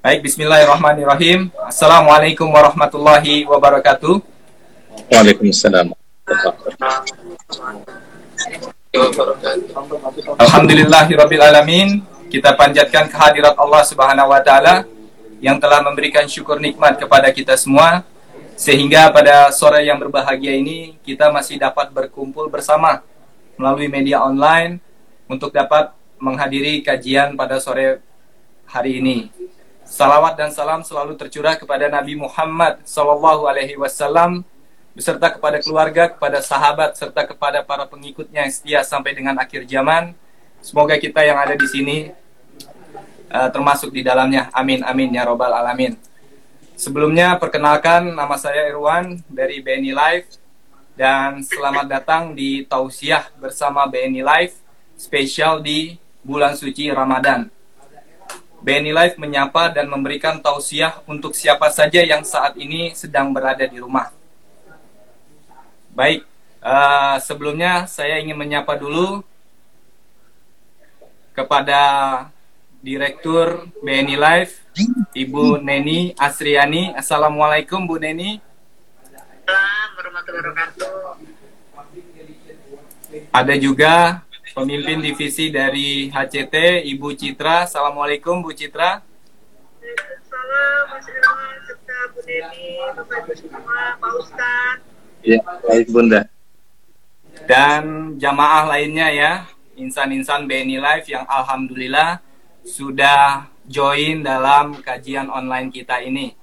Baik, 0.00 0.24
bismillahirrahmanirrahim. 0.24 1.52
Assalamualaikum 1.68 2.48
warahmatullahi 2.48 3.44
wabarakatuh. 3.44 4.24
Waalaikumsalam. 5.12 5.92
Alhamdulillahirabbil 10.40 11.44
alamin. 11.44 12.00
Kita 12.32 12.56
panjatkan 12.56 13.12
kehadirat 13.12 13.52
Allah 13.60 13.84
Subhanahu 13.84 14.32
wa 14.32 14.40
taala 14.40 14.88
yang 15.44 15.60
telah 15.60 15.84
memberikan 15.84 16.24
syukur 16.24 16.56
nikmat 16.56 16.96
kepada 16.96 17.28
kita 17.28 17.52
semua 17.60 18.00
sehingga 18.56 19.12
pada 19.12 19.52
sore 19.52 19.84
yang 19.84 20.00
berbahagia 20.00 20.56
ini 20.56 20.96
kita 21.04 21.28
masih 21.28 21.60
dapat 21.60 21.92
berkumpul 21.92 22.48
bersama 22.48 23.04
melalui 23.60 23.92
media 23.92 24.24
online 24.24 24.80
untuk 25.28 25.52
dapat 25.52 25.92
menghadiri 26.16 26.80
kajian 26.80 27.36
pada 27.36 27.60
sore 27.60 28.00
hari 28.64 29.04
ini. 29.04 29.28
Salawat 29.90 30.38
dan 30.38 30.54
salam 30.54 30.86
selalu 30.86 31.18
tercurah 31.18 31.58
kepada 31.58 31.90
Nabi 31.90 32.14
Muhammad 32.14 32.78
Sallallahu 32.86 33.50
Alaihi 33.50 33.74
Wasallam 33.74 34.46
beserta 34.94 35.34
kepada 35.34 35.58
keluarga, 35.58 36.06
kepada 36.06 36.38
sahabat, 36.38 36.94
serta 36.94 37.26
kepada 37.26 37.66
para 37.66 37.90
pengikutnya 37.90 38.46
yang 38.46 38.54
setia 38.54 38.80
sampai 38.86 39.18
dengan 39.18 39.34
akhir 39.34 39.66
zaman. 39.66 40.14
Semoga 40.62 40.94
kita 40.94 41.26
yang 41.26 41.42
ada 41.42 41.58
di 41.58 41.66
sini 41.66 41.96
uh, 43.34 43.50
termasuk 43.50 43.90
di 43.90 44.06
dalamnya. 44.06 44.46
Amin, 44.54 44.86
amin 44.86 45.10
ya 45.10 45.26
robbal 45.26 45.50
alamin. 45.50 45.98
Sebelumnya 46.78 47.34
perkenalkan 47.42 48.14
nama 48.14 48.38
saya 48.38 48.70
Irwan 48.70 49.18
dari 49.26 49.58
BNI 49.58 49.90
Live 49.90 50.38
dan 50.94 51.42
selamat 51.42 51.90
datang 51.90 52.22
di 52.38 52.62
tausiah 52.62 53.26
bersama 53.42 53.90
BNI 53.90 54.22
Live 54.22 54.54
spesial 54.94 55.58
di 55.58 55.98
bulan 56.22 56.54
suci 56.54 56.94
Ramadan. 56.94 57.50
BNI 58.60 58.92
Live 58.92 59.16
menyapa 59.16 59.72
dan 59.72 59.88
memberikan 59.88 60.36
tausiah 60.36 61.00
untuk 61.08 61.32
siapa 61.32 61.72
saja 61.72 62.04
yang 62.04 62.20
saat 62.20 62.60
ini 62.60 62.92
sedang 62.92 63.32
berada 63.32 63.64
di 63.64 63.80
rumah. 63.80 64.12
Baik, 65.96 66.28
uh, 66.60 67.16
sebelumnya 67.24 67.88
saya 67.88 68.20
ingin 68.20 68.36
menyapa 68.36 68.76
dulu 68.76 69.24
kepada 71.32 71.80
Direktur 72.80 73.68
BNI 73.84 74.16
Live, 74.16 74.52
Ibu 75.12 75.60
Neni 75.60 76.16
Asriani. 76.16 76.96
Assalamualaikum 76.96 77.84
Bu 77.84 78.00
Neni. 78.00 78.40
Ada 83.28 83.54
juga 83.60 84.24
pemimpin 84.54 84.98
divisi 84.98 85.50
dari 85.54 86.10
HCT 86.10 86.82
Ibu 86.90 87.14
Citra. 87.14 87.70
Assalamualaikum 87.70 88.42
Bu 88.42 88.50
Citra. 88.50 89.02
Waalaikumsalam 89.78 90.82
Mas 90.90 91.06
Irwan 91.06 91.56
serta 91.66 91.98
Bu 92.10 92.20
Neni, 92.26 92.70
Bapak 92.98 93.18
Ibu 93.26 93.32
semua, 93.38 93.80
Pak 93.98 94.12
Ustadz. 94.18 94.82
Ya, 95.22 95.38
baik 95.66 95.86
Bunda. 95.94 96.26
Dan 97.46 98.14
jamaah 98.18 98.66
lainnya 98.66 99.08
ya, 99.12 99.32
insan-insan 99.78 100.50
BNI 100.50 100.78
Live 100.82 101.06
yang 101.08 101.24
alhamdulillah 101.30 102.18
sudah 102.66 103.48
join 103.70 104.26
dalam 104.26 104.82
kajian 104.82 105.30
online 105.30 105.70
kita 105.70 106.02
ini. 106.02 106.34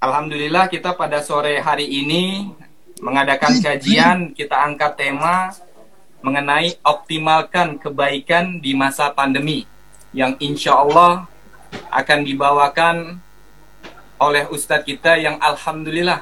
Alhamdulillah 0.00 0.72
kita 0.72 0.96
pada 0.96 1.20
sore 1.20 1.60
hari 1.60 1.84
ini 1.84 2.48
mengadakan 3.04 3.60
kajian, 3.60 4.32
kita 4.32 4.56
angkat 4.56 4.96
tema 4.96 5.52
mengenai 6.20 6.76
optimalkan 6.84 7.80
kebaikan 7.80 8.60
di 8.60 8.76
masa 8.76 9.08
pandemi 9.08 9.64
yang 10.12 10.36
insya 10.36 10.76
Allah 10.76 11.24
akan 11.88 12.18
dibawakan 12.26 12.96
oleh 14.20 14.44
Ustadz 14.52 14.84
kita 14.84 15.16
yang 15.16 15.40
Alhamdulillah 15.40 16.20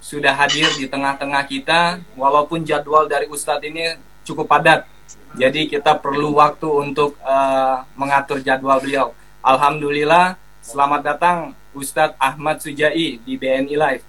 sudah 0.00 0.32
hadir 0.32 0.68
di 0.76 0.88
tengah-tengah 0.88 1.44
kita 1.44 2.00
walaupun 2.16 2.64
jadwal 2.64 3.04
dari 3.04 3.28
Ustadz 3.28 3.68
ini 3.68 4.00
cukup 4.24 4.48
padat. 4.48 4.88
Jadi 5.36 5.68
kita 5.68 5.98
perlu 5.98 6.40
waktu 6.40 6.68
untuk 6.68 7.18
uh, 7.20 7.84
mengatur 7.98 8.40
jadwal 8.40 8.80
beliau. 8.80 9.12
Alhamdulillah 9.44 10.40
selamat 10.64 11.00
datang 11.04 11.36
Ustadz 11.76 12.16
Ahmad 12.16 12.62
Sujai 12.64 13.20
di 13.20 13.34
BNI 13.36 13.76
Live. 13.76 14.04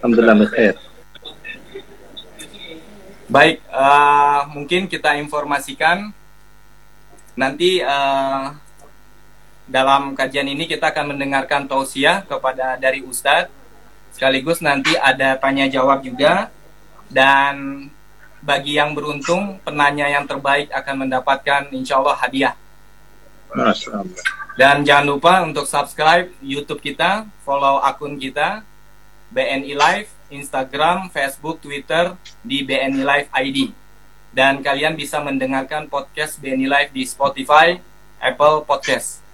Alhamdulillah 0.00 0.48
khair. 0.48 0.95
Baik, 3.36 3.60
uh, 3.68 4.48
mungkin 4.48 4.88
kita 4.88 5.12
informasikan 5.20 6.08
nanti 7.36 7.84
uh, 7.84 8.48
dalam 9.68 10.16
kajian 10.16 10.48
ini 10.48 10.64
kita 10.64 10.88
akan 10.88 11.12
mendengarkan 11.12 11.68
tausiah 11.68 12.24
kepada 12.24 12.80
dari 12.80 13.04
Ustadz, 13.04 13.52
sekaligus 14.16 14.64
nanti 14.64 14.96
ada 14.96 15.36
tanya 15.36 15.68
jawab 15.68 16.00
juga. 16.00 16.48
Dan 17.12 17.86
bagi 18.40 18.80
yang 18.80 18.96
beruntung 18.96 19.60
penanya 19.60 20.08
yang 20.08 20.24
terbaik 20.24 20.72
akan 20.72 21.04
mendapatkan 21.04 21.68
insya 21.76 22.00
Allah 22.00 22.16
hadiah. 22.16 22.56
Dan 24.56 24.80
jangan 24.80 25.04
lupa 25.12 25.44
untuk 25.44 25.68
subscribe 25.68 26.32
YouTube 26.40 26.80
kita, 26.80 27.28
follow 27.44 27.84
akun 27.84 28.16
kita 28.16 28.64
BNI 29.28 29.76
Live 29.76 30.15
Instagram, 30.28 31.08
Facebook, 31.10 31.62
Twitter 31.62 32.14
di 32.42 32.62
BNI 32.66 33.02
Live 33.02 33.28
ID. 33.32 33.58
Dan 34.34 34.60
kalian 34.60 34.94
bisa 34.94 35.22
mendengarkan 35.24 35.88
podcast 35.88 36.36
BNI 36.42 36.68
Live 36.68 36.90
di 36.92 37.02
Spotify, 37.08 37.80
Apple 38.20 38.68
Podcast. 38.68 39.24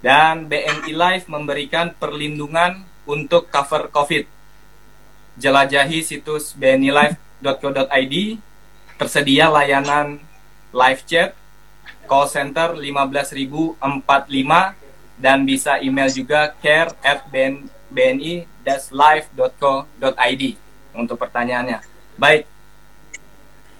Dan 0.00 0.48
BNI 0.48 0.92
Live 0.92 1.26
memberikan 1.28 1.92
perlindungan 1.96 2.84
untuk 3.04 3.52
cover 3.52 3.92
COVID. 3.92 4.24
Jelajahi 5.34 6.00
situs 6.00 6.54
bnilive.co.id, 6.54 8.14
tersedia 8.96 9.50
layanan 9.50 10.22
live 10.70 11.02
chat, 11.04 11.34
call 12.06 12.30
center 12.30 12.78
15045, 12.78 13.82
dan 15.18 15.46
bisa 15.46 15.78
email 15.78 16.10
juga 16.10 16.54
care 16.58 16.90
at 17.02 17.26
bni 17.90 18.46
live.co.id 18.66 20.42
untuk 20.96 21.16
pertanyaannya. 21.20 21.78
Baik, 22.16 22.48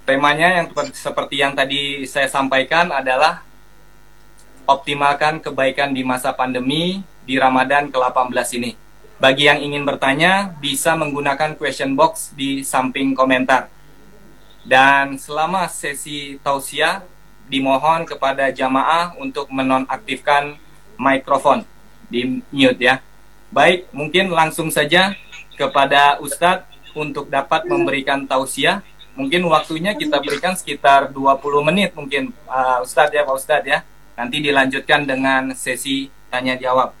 temanya 0.05 0.61
yang 0.61 0.67
seperti 0.93 1.41
yang 1.41 1.57
tadi 1.57 2.05
saya 2.05 2.29
sampaikan 2.29 2.93
adalah 2.93 3.41
optimalkan 4.65 5.41
kebaikan 5.41 5.93
di 5.93 6.01
masa 6.01 6.33
pandemi 6.33 7.01
di 7.25 7.37
Ramadan 7.37 7.89
ke-18 7.89 8.47
ini. 8.61 8.71
Bagi 9.15 9.47
yang 9.47 9.63
ingin 9.63 9.87
bertanya, 9.87 10.51
bisa 10.59 10.93
menggunakan 10.93 11.55
question 11.55 11.95
box 11.95 12.35
di 12.35 12.61
samping 12.61 13.15
komentar. 13.15 13.71
Dan 14.65 15.15
selama 15.15 15.71
sesi 15.71 16.35
tausiah, 16.43 17.05
dimohon 17.45 18.03
kepada 18.03 18.49
jamaah 18.49 19.13
untuk 19.21 19.47
menonaktifkan 19.53 20.57
mikrofon 20.97 21.61
di 22.09 22.41
mute 22.49 22.81
ya. 22.81 22.99
Baik, 23.53 23.89
mungkin 23.93 24.33
langsung 24.33 24.73
saja 24.73 25.13
kepada 25.55 26.17
Ustadz 26.19 26.67
untuk 26.95 27.27
dapat 27.27 27.67
memberikan 27.67 28.23
tausiah. 28.25 28.81
Mungkin 29.15 29.47
waktunya 29.47 29.95
kita 29.95 30.19
berikan 30.19 30.55
sekitar 30.59 31.07
20 31.11 31.15
menit 31.63 31.95
mungkin 31.95 32.35
uh, 32.51 32.83
Ustadz 32.83 33.15
ya 33.15 33.23
Pak 33.23 33.35
Ustadz 33.35 33.67
ya. 33.67 33.79
Nanti 34.15 34.39
dilanjutkan 34.39 35.03
dengan 35.03 35.51
sesi 35.55 36.07
tanya 36.31 36.55
jawab. 36.55 36.95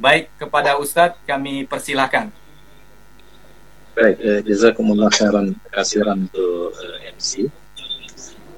Baik, 0.00 0.32
kepada 0.40 0.80
Ustadz 0.80 1.20
kami 1.28 1.68
persilahkan. 1.68 2.32
Baik, 3.92 4.16
eh, 4.22 4.40
jazakumullah 4.48 5.12
khairan 5.12 5.52
kasiran 5.68 6.24
untuk 6.24 6.72
eh, 6.78 7.12
MC. 7.12 7.52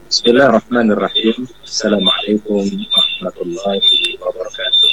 Bismillahirrahmanirrahim. 0.07 1.49
Assalamualaikum 1.67 2.63
warahmatullahi 2.63 4.21
wabarakatuh. 4.23 4.93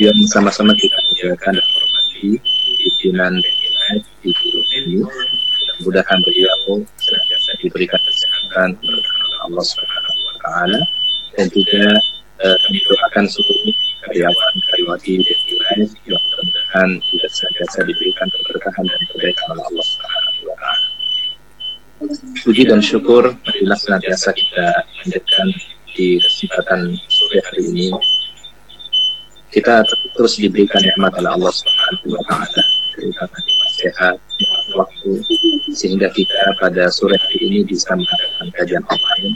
Yang 0.00 0.32
sama-sama 0.32 0.72
kita 0.76 0.96
muliakan 1.12 1.52
dan 1.56 1.66
hormati 1.76 2.40
pimpinan 2.76 3.32
nilai 3.36 3.96
di 4.24 4.30
guru 4.32 4.60
ini 4.80 4.96
mudah-mudahan 5.00 6.18
beliau 6.24 6.84
senantiasa 6.96 7.50
diberikan 7.60 7.99
dan 22.70 22.78
syukur 22.78 23.34
marilah 23.34 23.74
senantiasa 23.74 24.30
kita 24.30 24.66
lanjutkan 25.02 25.48
di 25.98 26.22
kesempatan 26.22 26.94
sore 27.10 27.42
hari 27.50 27.62
ini. 27.66 27.86
Kita 29.50 29.82
terus 30.14 30.38
diberikan 30.38 30.78
nikmat 30.78 31.10
oleh 31.18 31.34
Allah 31.34 31.50
Subhanahu 31.50 32.14
wa 32.14 32.22
taala. 32.30 32.62
Nikmat 33.02 33.30
sehat 33.74 34.16
waktu 34.78 35.18
sehingga 35.74 36.14
kita 36.14 36.54
pada 36.62 36.86
sore 36.94 37.18
hari 37.18 37.38
ini 37.42 37.66
bisa 37.66 37.90
mengadakan 37.90 38.46
kajian 38.54 38.84
online. 38.86 39.34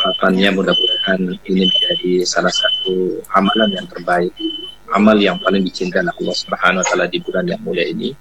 Harapannya 0.00 0.48
mudah-mudahan 0.56 1.20
ini 1.44 1.68
menjadi 1.68 2.24
salah 2.24 2.52
satu 2.52 3.20
amalan 3.36 3.76
yang 3.76 3.86
terbaik 3.92 4.32
amal 4.94 5.18
yang 5.18 5.36
paling 5.42 5.66
dicintai 5.66 6.06
Allah 6.06 6.36
Subhanahu 6.38 6.80
wa 6.80 6.86
taala 6.86 7.06
di 7.10 7.18
bulan 7.18 7.44
yang 7.50 7.58
mulia 7.66 7.90
ini. 7.90 8.14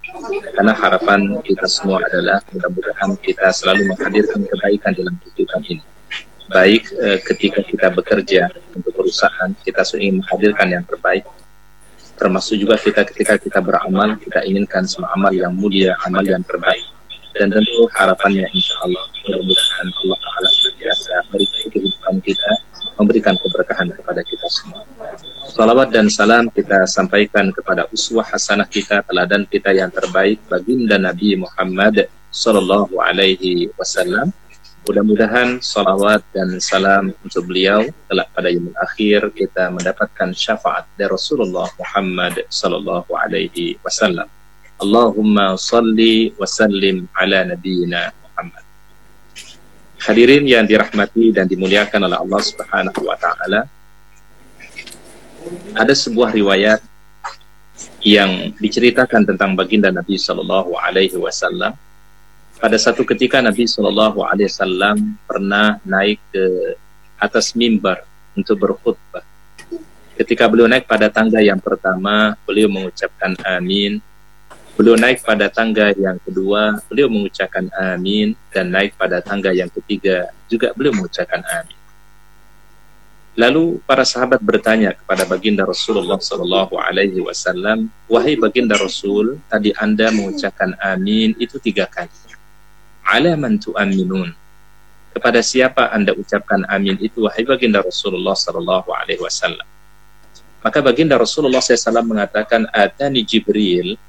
Karena 0.58 0.74
harapan 0.74 1.38
kita 1.46 1.70
semua 1.70 2.02
adalah 2.02 2.42
mudah-mudahan 2.50 3.14
kita 3.22 3.54
selalu 3.54 3.94
menghadirkan 3.94 4.42
kebaikan 4.50 4.92
dalam 4.98 5.14
kehidupan 5.22 5.62
ini. 5.70 5.84
Baik 6.50 6.84
eh, 6.98 7.20
ketika 7.24 7.62
kita 7.62 7.88
bekerja 7.94 8.50
untuk 8.74 8.92
perusahaan 8.98 9.54
kita 9.62 9.86
ingin 10.02 10.26
menghadirkan 10.26 10.68
yang 10.74 10.84
terbaik. 10.84 11.24
Termasuk 12.18 12.58
juga 12.58 12.78
kita 12.78 13.06
ketika 13.10 13.38
kita 13.38 13.60
beramal 13.62 14.18
kita 14.18 14.42
inginkan 14.46 14.86
semua 14.90 15.14
amal 15.14 15.34
yang 15.34 15.54
mulia 15.54 15.94
amal 16.10 16.26
yang 16.26 16.42
terbaik. 16.42 16.84
Dan 17.34 17.50
tentu 17.50 17.90
harapannya 17.98 18.46
insya 18.54 18.78
Allah 18.86 19.06
mudah-mudahan 19.26 19.88
Allah 19.90 20.18
Taala 20.22 20.50
biasa 20.78 21.12
berikan 21.32 21.66
kehidupan 21.74 22.16
kita 22.22 22.52
memberikan 23.00 23.38
keberkahan 23.40 23.90
kepada 23.94 24.22
kita 24.22 24.48
semua. 24.50 24.84
Salawat 25.54 25.94
dan 25.94 26.10
salam 26.10 26.50
kita 26.50 26.86
sampaikan 26.90 27.54
kepada 27.54 27.86
uswah 27.94 28.26
hasanah 28.26 28.66
kita, 28.66 29.02
teladan 29.06 29.46
kita 29.50 29.74
yang 29.74 29.90
terbaik 29.94 30.42
baginda 30.50 30.98
Nabi 30.98 31.38
Muhammad 31.38 32.10
Sallallahu 32.34 32.98
Alaihi 32.98 33.70
Wasallam 33.78 34.34
Mudah-mudahan 34.84 35.64
salawat 35.64 36.28
dan 36.36 36.60
salam 36.60 37.16
untuk 37.24 37.48
beliau 37.48 37.88
telah 38.12 38.28
pada 38.36 38.52
yang 38.52 38.68
akhir 38.76 39.32
kita 39.32 39.72
mendapatkan 39.72 40.36
syafaat 40.36 40.84
dari 41.00 41.08
Rasulullah 41.08 41.72
Muhammad 41.80 42.44
sallallahu 42.52 43.08
alaihi 43.16 43.80
wasallam. 43.80 44.28
Allahumma 44.84 45.56
salli 45.56 46.36
wa 46.36 46.44
sallim 46.44 47.08
ala 47.16 47.48
nabiyyina. 47.48 48.12
Hadirin 50.04 50.44
yang 50.44 50.68
dirahmati 50.68 51.32
dan 51.32 51.48
dimuliakan 51.48 52.12
oleh 52.12 52.18
Allah 52.20 52.42
Subhanahu 52.44 53.02
wa 53.08 53.16
taala. 53.16 53.62
Ada 55.76 55.96
sebuah 55.96 56.36
riwayat 56.36 56.80
yang 58.04 58.52
diceritakan 58.60 59.24
tentang 59.24 59.56
baginda 59.56 59.92
Nabi 59.92 60.20
sallallahu 60.20 60.76
alaihi 60.76 61.16
wasallam 61.16 61.76
pada 62.64 62.80
satu 62.80 63.04
ketika 63.04 63.44
Nabi 63.44 63.68
Shallallahu 63.68 64.24
Alaihi 64.24 64.48
Wasallam 64.48 65.20
pernah 65.28 65.84
naik 65.84 66.24
ke 66.32 66.80
atas 67.20 67.52
mimbar 67.60 68.08
untuk 68.40 68.56
berkhutbah. 68.56 69.20
Ketika 70.16 70.48
beliau 70.48 70.72
naik 70.72 70.88
pada 70.88 71.12
tangga 71.12 71.44
yang 71.44 71.60
pertama, 71.60 72.40
beliau 72.48 72.72
mengucapkan 72.72 73.36
amin. 73.44 74.00
Beliau 74.74 74.98
naik 74.98 75.22
pada 75.22 75.48
tangga 75.54 75.94
yang 75.94 76.18
kedua, 76.24 76.82
beliau 76.90 77.08
mengucapkan 77.10 77.70
amin. 77.78 78.34
Dan 78.50 78.74
naik 78.74 78.98
pada 78.98 79.22
tangga 79.22 79.54
yang 79.54 79.70
ketiga, 79.70 80.34
juga 80.50 80.74
beliau 80.74 80.94
mengucapkan 80.98 81.46
amin. 81.46 81.78
Lalu 83.34 83.82
para 83.90 84.06
sahabat 84.06 84.42
bertanya 84.42 84.94
kepada 84.94 85.26
baginda 85.26 85.66
Rasulullah 85.66 86.22
Sallallahu 86.22 86.78
Alaihi 86.78 87.18
Wasallam, 87.18 87.90
wahai 88.06 88.38
baginda 88.38 88.78
Rasul, 88.78 89.42
tadi 89.50 89.74
anda 89.74 90.14
mengucapkan 90.14 90.78
amin 90.78 91.34
itu 91.42 91.58
tiga 91.58 91.90
kali 91.90 92.14
ala 93.04 93.36
man 93.36 93.60
tu'minun 93.60 94.32
kepada 95.14 95.44
siapa 95.44 95.92
anda 95.94 96.16
ucapkan 96.16 96.66
amin 96.72 96.98
itu 97.04 97.28
wahai 97.28 97.46
baginda 97.46 97.84
Rasulullah 97.84 98.34
sallallahu 98.34 98.90
alaihi 98.90 99.22
wasallam 99.22 99.68
maka 100.64 100.80
baginda 100.80 101.20
Rasulullah 101.20 101.60
SAW 101.60 102.08
mengatakan 102.08 102.66
atani 102.72 103.22
Jibril 103.22 104.00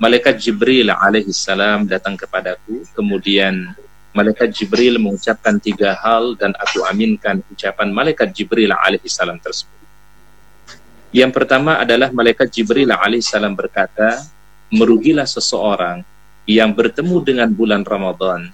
malaikat 0.00 0.40
Jibril 0.40 0.88
alaihi 0.88 1.28
salam 1.30 1.84
datang 1.84 2.16
kepadaku 2.16 2.88
kemudian 2.96 3.76
malaikat 4.16 4.48
Jibril 4.48 4.96
mengucapkan 4.96 5.60
tiga 5.60 5.92
hal 6.00 6.34
dan 6.40 6.56
aku 6.56 6.82
aminkan 6.88 7.44
ucapan 7.52 7.92
malaikat 7.92 8.32
Jibril 8.32 8.72
alaihi 8.72 9.12
salam 9.12 9.36
tersebut 9.36 9.76
yang 11.12 11.28
pertama 11.28 11.76
adalah 11.76 12.08
malaikat 12.08 12.48
Jibril 12.48 12.88
alaihi 12.88 13.20
salam 13.20 13.52
berkata 13.52 14.24
merugilah 14.72 15.28
seseorang 15.28 16.00
yang 16.48 16.72
bertemu 16.72 17.16
dengan 17.20 17.48
bulan 17.52 17.84
Ramadan 17.84 18.48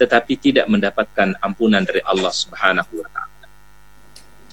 tetapi 0.00 0.36
tidak 0.40 0.68
mendapatkan 0.68 1.36
ampunan 1.44 1.84
dari 1.84 2.00
Allah 2.00 2.32
Subhanahu 2.32 2.92
wa 3.04 3.08
taala. 3.12 3.46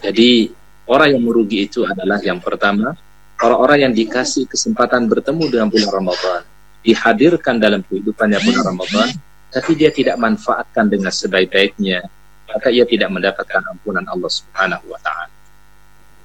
Jadi 0.03 0.51
orang 0.91 1.15
yang 1.15 1.23
merugi 1.23 1.63
itu 1.63 1.87
adalah 1.87 2.19
yang 2.19 2.43
pertama 2.43 2.99
orang-orang 3.41 3.89
yang 3.89 3.93
dikasih 3.93 4.49
kesempatan 4.49 5.05
bertemu 5.05 5.43
dengan 5.49 5.67
bulan 5.69 5.91
Ramadan, 5.93 6.41
dihadirkan 6.81 7.61
dalam 7.61 7.81
kehidupannya 7.85 8.39
bulan 8.41 8.63
Ramadan, 8.73 9.07
tapi 9.53 9.71
dia 9.77 9.89
tidak 9.93 10.17
manfaatkan 10.17 10.89
dengan 10.89 11.13
sebaik-baiknya, 11.13 12.05
maka 12.49 12.67
ia 12.73 12.83
tidak 12.87 13.09
mendapatkan 13.13 13.61
ampunan 13.69 14.05
Allah 14.07 14.31
Subhanahu 14.31 14.85
wa 14.89 14.99
taala. 15.03 15.33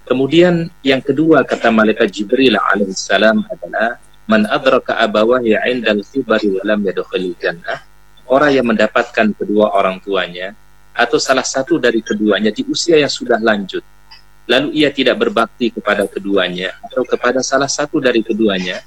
Kemudian 0.02 0.68
yang 0.82 1.00
kedua 1.00 1.46
kata 1.46 1.70
malaikat 1.70 2.10
Jibril 2.10 2.58
alaihissalam 2.58 3.46
adalah 3.48 4.02
man 4.26 4.46
adraka 4.50 4.98
abawahi 4.98 5.54
indal 5.70 6.02
kibari 6.02 6.50
wa 6.50 6.62
lam 6.66 6.82
jannah 7.38 7.80
orang 8.26 8.50
yang 8.54 8.66
mendapatkan 8.66 9.34
kedua 9.34 9.74
orang 9.74 9.98
tuanya 10.02 10.54
atau 10.92 11.16
salah 11.16 11.46
satu 11.46 11.80
dari 11.80 12.04
keduanya 12.04 12.52
di 12.52 12.66
usia 12.68 12.98
yang 13.00 13.10
sudah 13.10 13.40
lanjut 13.40 13.82
lalu 14.46 14.68
ia 14.74 14.90
tidak 14.90 15.18
berbakti 15.18 15.70
kepada 15.70 16.06
keduanya 16.06 16.74
atau 16.86 17.02
kepada 17.06 17.40
salah 17.40 17.70
satu 17.70 18.02
dari 18.02 18.20
keduanya 18.20 18.82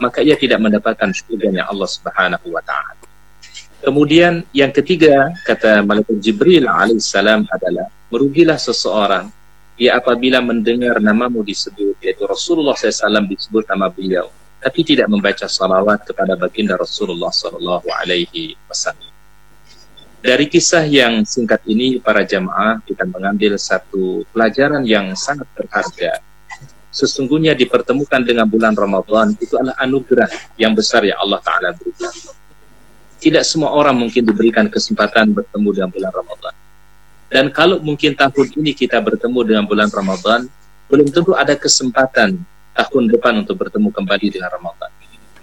maka 0.00 0.24
ia 0.24 0.34
tidak 0.34 0.58
mendapatkan 0.60 1.12
surganya 1.14 1.68
Allah 1.68 1.88
Subhanahu 1.88 2.46
wa 2.50 2.62
taala 2.64 2.96
kemudian 3.84 4.42
yang 4.50 4.72
ketiga 4.72 5.32
kata 5.44 5.84
malaikat 5.84 6.18
Jibril 6.20 6.66
alaihissalam 6.66 7.46
adalah 7.48 7.88
merugilah 8.10 8.56
seseorang 8.56 9.28
ia 9.74 9.98
apabila 9.98 10.38
mendengar 10.38 11.02
namamu 11.02 11.42
disebut 11.42 11.98
yaitu 11.98 12.22
Rasulullah 12.24 12.78
SAW 12.78 13.26
disebut 13.26 13.66
nama 13.66 13.90
beliau 13.90 14.30
tapi 14.64 14.80
tidak 14.80 15.12
membaca 15.12 15.44
salawat 15.44 16.08
kepada 16.08 16.40
baginda 16.40 16.80
Rasulullah 16.80 17.28
Sallallahu 17.28 17.84
Alaihi 17.92 18.56
Wasallam. 18.64 19.13
Dari 20.24 20.48
kisah 20.48 20.88
yang 20.88 21.20
singkat 21.28 21.60
ini, 21.68 22.00
para 22.00 22.24
jamaah 22.24 22.80
kita 22.88 23.04
mengambil 23.04 23.60
satu 23.60 24.24
pelajaran 24.32 24.80
yang 24.88 25.12
sangat 25.12 25.44
berharga. 25.52 26.16
Sesungguhnya 26.88 27.52
dipertemukan 27.52 28.24
dengan 28.24 28.48
bulan 28.48 28.72
Ramadan 28.72 29.36
itu 29.36 29.52
adalah 29.60 29.76
anugerah 29.84 30.24
yang 30.56 30.72
besar 30.72 31.04
yang 31.04 31.20
Allah 31.20 31.44
Ta'ala 31.44 31.76
berikan. 31.76 32.08
Tidak 33.20 33.44
semua 33.44 33.76
orang 33.76 34.00
mungkin 34.00 34.24
diberikan 34.24 34.64
kesempatan 34.72 35.36
bertemu 35.36 35.68
dengan 35.76 35.90
bulan 35.92 36.12
Ramadan. 36.16 36.54
Dan 37.28 37.44
kalau 37.52 37.76
mungkin 37.84 38.16
tahun 38.16 38.48
ini 38.56 38.72
kita 38.72 39.04
bertemu 39.04 39.38
dengan 39.44 39.64
bulan 39.68 39.92
Ramadan, 39.92 40.48
belum 40.88 41.12
tentu 41.12 41.36
ada 41.36 41.52
kesempatan 41.52 42.40
tahun 42.72 43.04
depan 43.12 43.44
untuk 43.44 43.60
bertemu 43.60 43.92
kembali 43.92 44.40
dengan 44.40 44.48
Ramadan. 44.48 44.88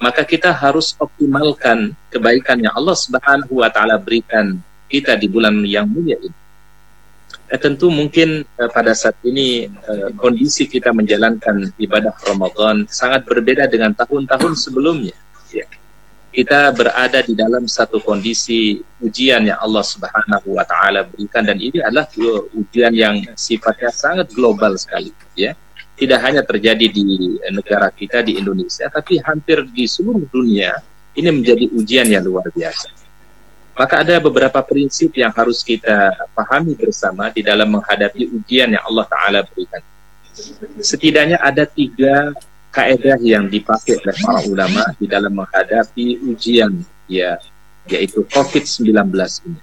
Maka 0.01 0.25
kita 0.25 0.49
harus 0.49 0.97
optimalkan 0.97 1.93
kebaikan 2.09 2.57
yang 2.57 2.73
Allah 2.73 2.97
Subhanahu 2.97 3.61
wa 3.61 3.69
taala 3.69 4.01
berikan 4.01 4.57
kita 4.91 5.15
di 5.15 5.31
bulan 5.31 5.63
yang 5.63 5.87
mulia 5.87 6.19
ini. 6.19 6.35
Eh, 7.51 7.59
tentu 7.59 7.87
mungkin 7.91 8.43
eh, 8.43 8.69
pada 8.71 8.91
saat 8.91 9.15
ini 9.23 9.67
eh, 9.67 10.09
kondisi 10.19 10.67
kita 10.67 10.91
menjalankan 10.91 11.71
ibadah 11.79 12.15
Ramadan 12.27 12.87
sangat 12.91 13.23
berbeda 13.23 13.71
dengan 13.71 13.95
tahun-tahun 13.95 14.55
sebelumnya. 14.59 15.15
Ya. 15.51 15.67
Kita 16.31 16.71
berada 16.71 17.19
di 17.19 17.35
dalam 17.35 17.67
satu 17.67 17.99
kondisi 17.99 18.79
ujian 19.03 19.51
yang 19.51 19.59
Allah 19.59 19.83
Subhanahu 19.83 20.55
wa 20.55 20.63
taala 20.63 21.03
berikan 21.03 21.43
dan 21.43 21.59
ini 21.59 21.83
adalah 21.83 22.07
ujian 22.55 22.95
yang 22.95 23.15
sifatnya 23.35 23.91
sangat 23.91 24.31
global 24.31 24.79
sekali, 24.79 25.11
ya 25.35 25.51
tidak 25.99 26.23
hanya 26.23 26.41
terjadi 26.41 26.87
di 26.87 27.35
negara 27.51 27.91
kita 27.91 28.23
di 28.23 28.39
Indonesia, 28.39 28.87
tapi 28.87 29.19
hampir 29.21 29.67
di 29.69 29.85
seluruh 29.85 30.23
dunia 30.31 30.73
ini 31.19 31.29
menjadi 31.29 31.67
ujian 31.75 32.07
yang 32.07 32.23
luar 32.23 32.47
biasa. 32.49 33.00
Maka 33.71 34.03
ada 34.03 34.19
beberapa 34.19 34.59
prinsip 34.61 35.15
yang 35.15 35.31
harus 35.31 35.63
kita 35.63 36.11
pahami 36.35 36.75
bersama 36.75 37.31
di 37.31 37.39
dalam 37.39 37.71
menghadapi 37.71 38.27
ujian 38.27 38.67
yang 38.67 38.83
Allah 38.83 39.05
Ta'ala 39.07 39.39
berikan. 39.47 39.81
Setidaknya 40.79 41.39
ada 41.39 41.63
tiga 41.63 42.35
kaedah 42.71 43.19
yang 43.19 43.51
dipakai 43.51 43.99
oleh 43.99 44.15
para 44.15 44.41
ulama 44.47 44.83
di 44.95 45.05
dalam 45.07 45.31
menghadapi 45.35 46.23
ujian 46.23 46.71
ya 47.07 47.35
yaitu 47.87 48.23
COVID-19 48.31 48.91
ini. 49.47 49.59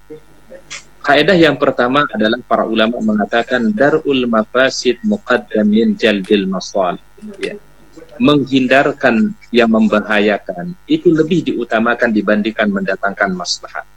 Kaedah 1.00 1.36
yang 1.40 1.56
pertama 1.56 2.04
adalah 2.12 2.36
para 2.44 2.68
ulama 2.68 3.00
mengatakan 3.00 3.72
darul 3.72 4.28
mafasid 4.28 5.00
muqaddamin 5.00 5.96
jalbil 5.96 6.44
masal. 6.44 7.00
Ya. 7.40 7.56
Menghindarkan 8.20 9.32
yang 9.54 9.72
membahayakan 9.72 10.76
itu 10.84 11.08
lebih 11.08 11.48
diutamakan 11.48 12.12
dibandingkan 12.12 12.68
mendatangkan 12.68 13.30
maslahat. 13.32 13.88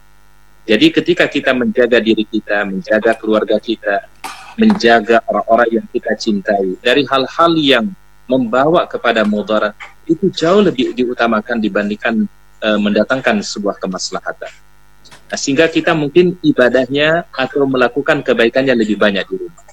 Jadi 0.62 0.94
ketika 0.94 1.26
kita 1.26 1.50
menjaga 1.50 1.98
diri 1.98 2.22
kita, 2.22 2.62
menjaga 2.62 3.18
keluarga 3.18 3.58
kita, 3.58 4.06
menjaga 4.54 5.18
orang-orang 5.26 5.82
yang 5.82 5.86
kita 5.90 6.12
cintai 6.14 6.78
dari 6.78 7.02
hal-hal 7.08 7.52
yang 7.58 7.86
membawa 8.30 8.86
kepada 8.86 9.26
mudarat 9.26 9.74
itu 10.06 10.30
jauh 10.30 10.62
lebih 10.62 10.94
diutamakan 10.94 11.58
dibandingkan 11.58 12.24
uh, 12.62 12.78
mendatangkan 12.78 13.42
sebuah 13.42 13.82
kemaslahatan. 13.82 14.52
Nah, 15.32 15.38
sehingga 15.40 15.66
kita 15.66 15.96
mungkin 15.96 16.36
ibadahnya 16.44 17.26
atau 17.32 17.64
melakukan 17.64 18.20
kebaikannya 18.20 18.76
lebih 18.76 19.00
banyak 19.00 19.24
di 19.26 19.36
rumah. 19.48 19.64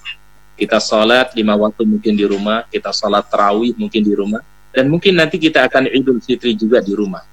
Kita 0.60 0.80
sholat 0.80 1.36
lima 1.36 1.56
waktu 1.56 1.88
mungkin 1.88 2.14
di 2.16 2.26
rumah, 2.28 2.68
kita 2.68 2.92
sholat 2.92 3.28
terawih 3.32 3.76
mungkin 3.80 4.02
di 4.04 4.14
rumah, 4.16 4.44
dan 4.76 4.92
mungkin 4.92 5.16
nanti 5.16 5.40
kita 5.40 5.68
akan 5.68 5.88
idul 5.92 6.20
fitri 6.20 6.56
juga 6.56 6.84
di 6.84 6.92
rumah. 6.96 7.24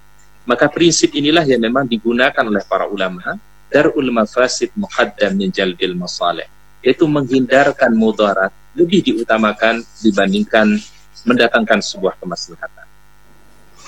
Maka 0.47 0.71
prinsip 0.71 1.11
inilah 1.13 1.43
yang 1.43 1.59
memang 1.59 1.85
digunakan 1.91 2.43
oleh 2.47 2.63
para 2.65 2.87
ulama, 2.87 3.35
darul 3.67 4.09
mafasid 4.15 4.71
muhaddam 4.79 5.35
min 5.35 5.51
jalbil 5.51 5.99
masalih, 5.99 6.47
yaitu 6.81 7.05
menghindarkan 7.05 7.91
mudarat 7.93 8.55
lebih 8.79 9.03
diutamakan 9.03 9.83
dibandingkan 10.01 10.79
mendatangkan 11.27 11.83
sebuah 11.83 12.15
kemaslahatan. 12.23 12.87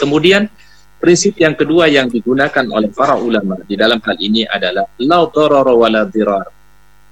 Kemudian 0.02 0.50
Prinsip 0.98 1.38
yang 1.38 1.54
kedua 1.54 1.86
yang 1.86 2.10
digunakan 2.10 2.66
oleh 2.74 2.90
para 2.90 3.14
ulama 3.14 3.54
di 3.62 3.78
dalam 3.78 4.02
hal 4.02 4.18
ini 4.18 4.42
adalah 4.42 4.82
la 4.98 5.22
darara 5.30 5.70
wala 5.70 6.02
dirar. 6.02 6.50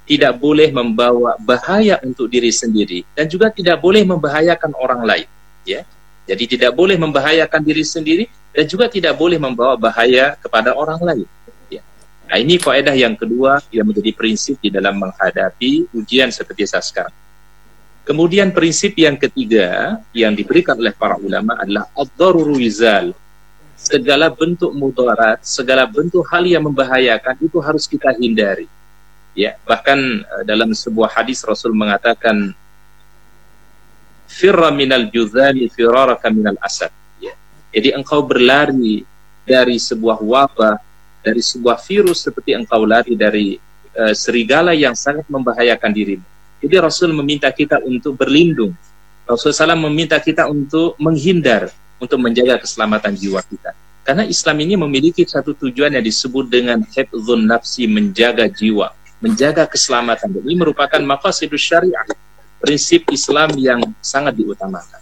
Tidak 0.03 0.35
boleh 0.35 0.75
membawa 0.75 1.39
bahaya 1.39 1.95
untuk 2.03 2.27
diri 2.27 2.51
sendiri 2.51 3.07
dan 3.15 3.31
juga 3.31 3.47
tidak 3.47 3.79
boleh 3.79 4.03
membahayakan 4.03 4.75
orang 4.75 5.07
lain, 5.07 5.27
ya. 5.63 5.87
Jadi 6.27 6.43
tidak 6.59 6.75
boleh 6.75 6.99
membahayakan 6.99 7.61
diri 7.63 7.87
sendiri 7.87 8.25
dan 8.51 8.67
juga 8.67 8.91
tidak 8.91 9.15
boleh 9.15 9.39
membawa 9.39 9.79
bahaya 9.79 10.35
kepada 10.35 10.75
orang 10.75 10.99
lain. 10.99 11.27
Ya. 11.71 11.79
Nah, 12.27 12.37
ini 12.37 12.59
kaidah 12.59 12.91
yang 12.91 13.15
kedua 13.15 13.63
yang 13.71 13.87
menjadi 13.87 14.11
prinsip 14.11 14.59
di 14.59 14.67
dalam 14.67 14.99
menghadapi 14.99 15.87
ujian 15.95 16.27
seperti 16.27 16.67
saat 16.67 16.83
sekarang. 16.83 17.15
Kemudian 18.03 18.51
prinsip 18.55 18.95
yang 18.95 19.15
ketiga 19.19 19.99
yang 20.15 20.31
diberikan 20.35 20.75
oleh 20.79 20.95
para 20.95 21.19
ulama 21.19 21.59
adalah 21.59 21.91
ad-daruru 21.95 22.55
yuzal 22.59 23.11
segala 23.77 24.27
bentuk 24.33 24.73
mudarat, 24.73 25.39
segala 25.45 25.85
bentuk 25.85 26.25
hal 26.27 26.43
yang 26.43 26.65
membahayakan 26.65 27.35
itu 27.39 27.61
harus 27.61 27.85
kita 27.85 28.11
hindari. 28.17 28.67
Ya, 29.37 29.53
bahkan 29.69 30.25
uh, 30.27 30.43
dalam 30.43 30.73
sebuah 30.73 31.13
hadis 31.13 31.45
Rasul 31.45 31.77
mengatakan 31.77 32.57
firra 34.27 34.69
minal 34.69 35.07
juzani 35.09 35.71
firaraka 35.71 36.27
minal 36.29 36.59
asad. 36.61 36.91
Ya. 37.17 37.33
Jadi 37.71 37.95
engkau 37.95 38.21
berlari 38.21 39.07
dari 39.47 39.79
sebuah 39.79 40.19
wabah, 40.19 40.77
dari 41.23 41.39
sebuah 41.39 41.79
virus 41.81 42.27
seperti 42.27 42.53
engkau 42.53 42.83
lari 42.83 43.15
dari 43.15 43.55
uh, 43.95 44.13
serigala 44.13 44.75
yang 44.75 44.93
sangat 44.93 45.25
membahayakan 45.31 45.91
dirimu. 45.91 46.27
Jadi 46.59 46.75
Rasul 46.77 47.15
meminta 47.15 47.47
kita 47.49 47.79
untuk 47.81 48.19
berlindung. 48.19 48.75
Rasul 49.27 49.51
SAW 49.51 49.75
meminta 49.91 50.17
kita 50.23 50.47
untuk 50.47 50.95
menghindar 50.97 51.67
untuk 51.99 52.17
menjaga 52.21 52.61
keselamatan 52.63 53.13
jiwa 53.13 53.43
kita. 53.43 53.75
Karena 54.07 54.23
Islam 54.23 54.57
ini 54.63 54.79
memiliki 54.79 55.27
satu 55.27 55.51
tujuan 55.51 55.91
yang 55.99 56.05
disebut 56.05 56.47
dengan 56.47 56.79
hifdzun 56.79 57.43
nafsi, 57.43 57.91
menjaga 57.91 58.47
jiwa, 58.47 58.95
menjaga 59.19 59.67
keselamatan. 59.67 60.31
Ini 60.47 60.55
merupakan 60.55 61.01
maqasidus 61.03 61.59
syariah, 61.59 62.07
prinsip 62.57 63.05
Islam 63.13 63.53
yang 63.57 63.81
sangat 64.01 64.37
diutamakan. 64.37 65.01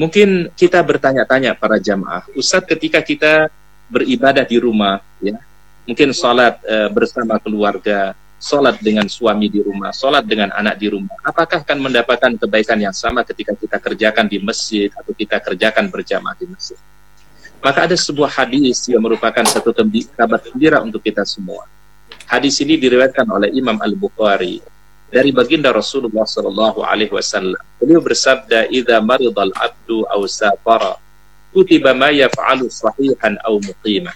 Mungkin 0.00 0.48
kita 0.56 0.80
bertanya-tanya 0.80 1.52
para 1.58 1.76
jamaah, 1.76 2.24
Ustadz 2.32 2.70
ketika 2.72 3.04
kita 3.04 3.52
beribadah 3.92 4.48
di 4.48 4.56
rumah, 4.56 5.02
ya, 5.20 5.36
mungkin 5.84 6.16
sholat 6.16 6.56
e, 6.64 6.88
bersama 6.88 7.36
keluarga, 7.36 8.16
sholat 8.40 8.80
dengan 8.80 9.04
suami 9.12 9.52
di 9.52 9.60
rumah, 9.60 9.92
sholat 9.92 10.24
dengan 10.24 10.48
anak 10.56 10.80
di 10.80 10.88
rumah, 10.88 11.20
apakah 11.20 11.60
akan 11.60 11.78
mendapatkan 11.84 12.32
kebaikan 12.40 12.80
yang 12.80 12.96
sama 12.96 13.20
ketika 13.28 13.52
kita 13.52 13.76
kerjakan 13.76 14.24
di 14.24 14.40
masjid 14.40 14.88
atau 14.96 15.12
kita 15.12 15.36
kerjakan 15.36 15.92
berjamaah 15.92 16.32
di 16.38 16.48
masjid? 16.48 16.80
Maka 17.60 17.84
ada 17.84 17.92
sebuah 17.92 18.40
hadis 18.40 18.88
yang 18.88 19.04
merupakan 19.04 19.44
satu 19.44 19.76
kabar 20.16 20.40
gembira 20.40 20.80
untuk 20.80 21.04
kita 21.04 21.28
semua. 21.28 21.68
Hadis 22.24 22.56
ini 22.64 22.80
diriwayatkan 22.80 23.28
oleh 23.28 23.52
Imam 23.52 23.76
Al 23.84 23.92
Bukhari 23.92 24.64
dari 25.10 25.34
baginda 25.34 25.74
Rasulullah 25.74 26.22
Sallallahu 26.22 26.86
Alaihi 26.86 27.10
Wasallam. 27.10 27.58
Beliau 27.82 27.98
bersabda, 27.98 28.70
"Idza 28.70 29.02
maridal 29.02 29.50
abdu 29.58 30.06
aw 30.06 30.22
safara, 30.30 30.94
kutiba 31.50 31.90
ma 31.90 32.14
yaf'alu 32.14 32.70
sahihan 32.70 33.34
aw 33.42 33.58
muqimah." 33.58 34.14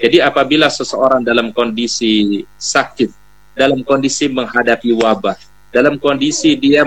Jadi 0.00 0.18
apabila 0.18 0.66
seseorang 0.72 1.22
dalam 1.22 1.52
kondisi 1.54 2.42
sakit, 2.56 3.12
dalam 3.54 3.84
kondisi 3.86 4.26
menghadapi 4.26 4.90
wabah, 4.96 5.38
dalam 5.70 6.00
kondisi 6.00 6.58
dia 6.58 6.82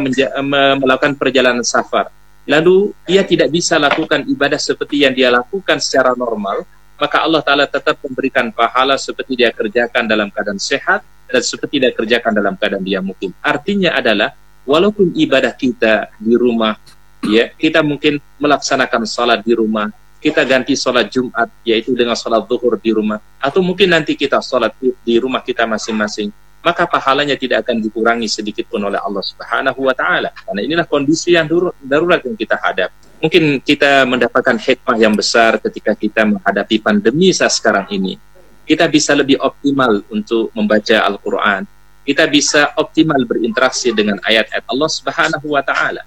melakukan 0.81 1.15
perjalanan 1.15 1.63
safar, 1.63 2.11
lalu 2.43 2.91
dia 3.07 3.23
tidak 3.23 3.53
bisa 3.53 3.79
lakukan 3.79 4.27
ibadah 4.27 4.59
seperti 4.59 5.07
yang 5.07 5.15
dia 5.15 5.31
lakukan 5.31 5.79
secara 5.79 6.17
normal, 6.19 6.67
maka 6.97 7.23
Allah 7.23 7.41
Ta'ala 7.45 7.65
tetap 7.69 8.01
memberikan 8.01 8.49
pahala 8.49 8.97
seperti 8.97 9.37
dia 9.37 9.53
kerjakan 9.53 10.09
dalam 10.09 10.27
keadaan 10.33 10.57
sehat 10.57 11.05
dan 11.29 11.41
seperti 11.45 11.79
dia 11.81 11.93
kerjakan 11.93 12.33
dalam 12.33 12.53
keadaan 12.57 12.83
dia 12.83 12.99
mungkin. 12.99 13.31
Artinya 13.39 13.93
adalah, 13.93 14.33
walaupun 14.65 15.13
ibadah 15.13 15.53
kita 15.53 16.09
di 16.17 16.33
rumah, 16.33 16.75
ya 17.23 17.53
kita 17.53 17.85
mungkin 17.85 18.17
melaksanakan 18.41 19.05
salat 19.05 19.45
di 19.45 19.53
rumah, 19.53 19.93
kita 20.17 20.41
ganti 20.43 20.73
sholat 20.73 21.13
Jumat, 21.13 21.47
yaitu 21.61 21.93
dengan 21.93 22.17
sholat 22.17 22.41
zuhur 22.49 22.73
di 22.81 22.89
rumah, 22.89 23.21
atau 23.37 23.61
mungkin 23.61 23.93
nanti 23.93 24.17
kita 24.17 24.41
sholat 24.41 24.73
di 24.81 25.15
rumah 25.21 25.45
kita 25.45 25.69
masing-masing 25.69 26.33
maka 26.67 26.83
pahalanya 26.83 27.39
tidak 27.39 27.63
akan 27.63 27.79
dikurangi 27.79 28.27
sedikit 28.27 28.67
pun 28.67 28.83
oleh 28.83 28.99
Allah 28.99 29.23
Subhanahu 29.23 29.87
wa 29.87 29.95
taala. 29.95 30.35
Karena 30.35 30.59
inilah 30.67 30.83
kondisi 30.83 31.31
yang 31.31 31.47
darurat 31.79 32.19
yang 32.27 32.35
kita 32.35 32.59
hadap. 32.59 32.91
Mungkin 33.23 33.63
kita 33.63 34.03
mendapatkan 34.03 34.59
hikmah 34.59 34.99
yang 34.99 35.15
besar 35.15 35.63
ketika 35.63 35.95
kita 35.95 36.27
menghadapi 36.27 36.83
pandemi 36.83 37.31
saat 37.31 37.55
sekarang 37.55 37.87
ini. 37.87 38.19
Kita 38.67 38.83
bisa 38.91 39.15
lebih 39.15 39.39
optimal 39.39 40.03
untuk 40.11 40.51
membaca 40.51 41.07
Al-Qur'an. 41.07 41.63
Kita 42.03 42.27
bisa 42.27 42.75
optimal 42.75 43.23
berinteraksi 43.23 43.95
dengan 43.95 44.19
ayat-ayat 44.27 44.67
Allah 44.67 44.89
Subhanahu 44.91 45.55
wa 45.55 45.63
taala. 45.63 46.03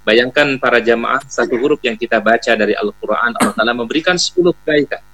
Bayangkan 0.00 0.56
para 0.56 0.80
jamaah 0.80 1.20
satu 1.28 1.60
huruf 1.60 1.84
yang 1.84 1.92
kita 1.92 2.24
baca 2.24 2.56
dari 2.56 2.72
Al-Qur'an 2.72 3.36
Allah 3.36 3.52
Taala 3.52 3.76
memberikan 3.76 4.16
10 4.16 4.32
kebaikan. 4.64 5.04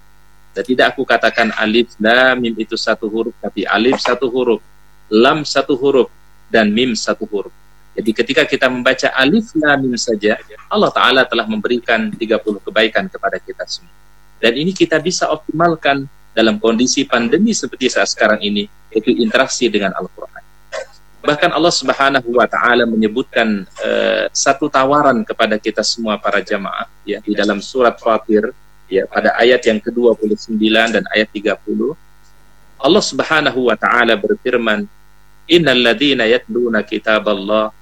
Dan 0.55 0.63
tidak 0.63 0.95
aku 0.95 1.03
katakan 1.03 1.51
alif 1.59 1.93
lam 1.99 2.39
mim 2.39 2.55
itu 2.55 2.79
satu 2.79 3.11
huruf 3.11 3.35
tapi 3.43 3.67
alif 3.69 4.01
satu 4.01 4.31
huruf 4.33 4.65
lam 5.11 5.47
satu 5.47 5.75
huruf 5.79 6.11
dan 6.51 6.71
mim 6.71 6.95
satu 6.95 7.27
huruf. 7.27 7.55
Jadi 7.97 8.11
ketika 8.13 8.43
kita 8.45 8.69
membaca 8.69 9.09
alif 9.17 9.57
lam 9.57 9.89
mim 9.89 9.97
saja, 9.97 10.37
Allah 10.69 10.93
Ta'ala 10.93 11.23
telah 11.25 11.49
memberikan 11.49 12.13
30 12.13 12.67
kebaikan 12.67 13.09
kepada 13.09 13.41
kita 13.41 13.65
semua. 13.65 13.95
Dan 14.37 14.53
ini 14.53 14.77
kita 14.77 15.01
bisa 15.01 15.33
optimalkan 15.33 16.05
dalam 16.37 16.61
kondisi 16.61 17.09
pandemi 17.09 17.57
seperti 17.57 17.89
saat 17.89 18.13
sekarang 18.13 18.45
ini, 18.45 18.69
yaitu 18.93 19.17
interaksi 19.17 19.73
dengan 19.73 19.97
Al-Quran. 19.97 20.45
Bahkan 21.27 21.51
Allah 21.51 21.75
Subhanahu 21.75 22.39
wa 22.39 22.47
taala 22.47 22.87
menyebutkan 22.87 23.67
uh, 23.83 24.31
satu 24.31 24.71
tawaran 24.71 25.27
kepada 25.27 25.59
kita 25.59 25.83
semua 25.83 26.21
para 26.21 26.39
jamaah 26.39 26.87
ya 27.03 27.19
di 27.19 27.35
dalam 27.35 27.59
surat 27.59 27.99
Fatir 27.99 28.55
ya 28.87 29.11
pada 29.11 29.35
ayat 29.35 29.59
yang 29.67 29.83
ke-29 29.83 30.55
dan 30.71 31.03
ayat 31.11 31.27
30 31.35 31.99
Allah 32.77 33.05
Subhanahu 33.05 33.73
wa 33.73 33.77
taala 33.77 34.17
berfirman 34.17 34.85
innal 35.49 35.81
ladzina 35.81 36.29
yatluna 36.29 36.85
kitaballah 36.85 37.73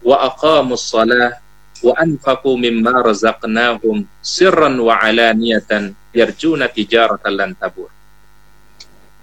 wa 0.00 0.16
aqamus 0.28 0.84
salah 0.90 1.40
wa 1.80 1.92
anfaqu 1.96 2.52
mimma 2.60 3.00
razaqnahum 3.04 4.04
sirran 4.20 4.76
wa 4.76 5.00
alaniyatan 5.00 5.96
yarjuna 6.12 6.68
tijaratan 6.68 7.32
lan 7.32 7.50
tabur 7.56 7.88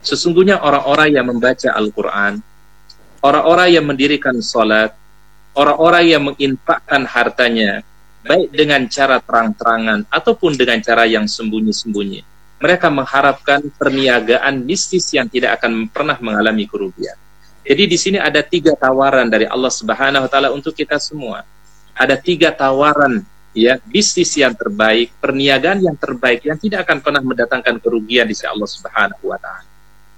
Sesungguhnya 0.07 0.63
orang-orang 0.63 1.19
yang 1.19 1.25
membaca 1.27 1.67
Al-Quran, 1.73 2.39
orang-orang 3.19 3.69
yang 3.75 3.83
mendirikan 3.83 4.39
salat, 4.39 4.95
orang-orang 5.51 6.03
yang 6.07 6.23
menginfakkan 6.31 7.03
hartanya, 7.03 7.83
baik 8.23 8.47
dengan 8.55 8.87
cara 8.87 9.19
terang-terangan 9.19 10.07
ataupun 10.07 10.55
dengan 10.55 10.79
cara 10.79 11.03
yang 11.03 11.27
sembunyi-sembunyi. 11.27 12.23
Mereka 12.57 12.89
mengharapkan 12.89 13.61
perniagaan 13.77 14.65
bisnis 14.65 15.13
yang 15.13 15.29
tidak 15.29 15.61
akan 15.61 15.85
pernah 15.93 16.17
mengalami 16.17 16.65
kerugian. 16.65 17.13
Jadi 17.67 17.83
di 17.83 17.97
sini 17.99 18.17
ada 18.17 18.39
tiga 18.39 18.73
tawaran 18.73 19.27
dari 19.27 19.43
Allah 19.43 19.69
Subhanahu 19.69 20.25
wa 20.25 20.29
taala 20.31 20.49
untuk 20.55 20.71
kita 20.71 20.97
semua. 20.97 21.43
Ada 21.93 22.15
tiga 22.15 22.49
tawaran 22.49 23.21
ya 23.51 23.75
bisnis 23.83 24.31
yang 24.39 24.55
terbaik, 24.55 25.11
perniagaan 25.19 25.83
yang 25.83 25.97
terbaik 25.99 26.47
yang 26.47 26.55
tidak 26.55 26.87
akan 26.87 27.03
pernah 27.03 27.21
mendatangkan 27.21 27.75
kerugian 27.83 28.23
di 28.23 28.33
sisi 28.33 28.47
Allah 28.47 28.69
Subhanahu 28.71 29.23
wa 29.27 29.37
taala. 29.37 29.67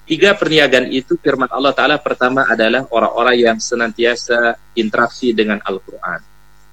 Tiga 0.06 0.34
perniagaan 0.38 0.90
itu 0.94 1.18
firman 1.18 1.50
Allah 1.50 1.74
taala 1.74 1.98
pertama 1.98 2.46
adalah 2.46 2.86
orang-orang 2.94 3.36
yang 3.50 3.58
senantiasa 3.58 4.58
interaksi 4.78 5.34
dengan 5.34 5.58
Al-Qur'an. 5.66 6.22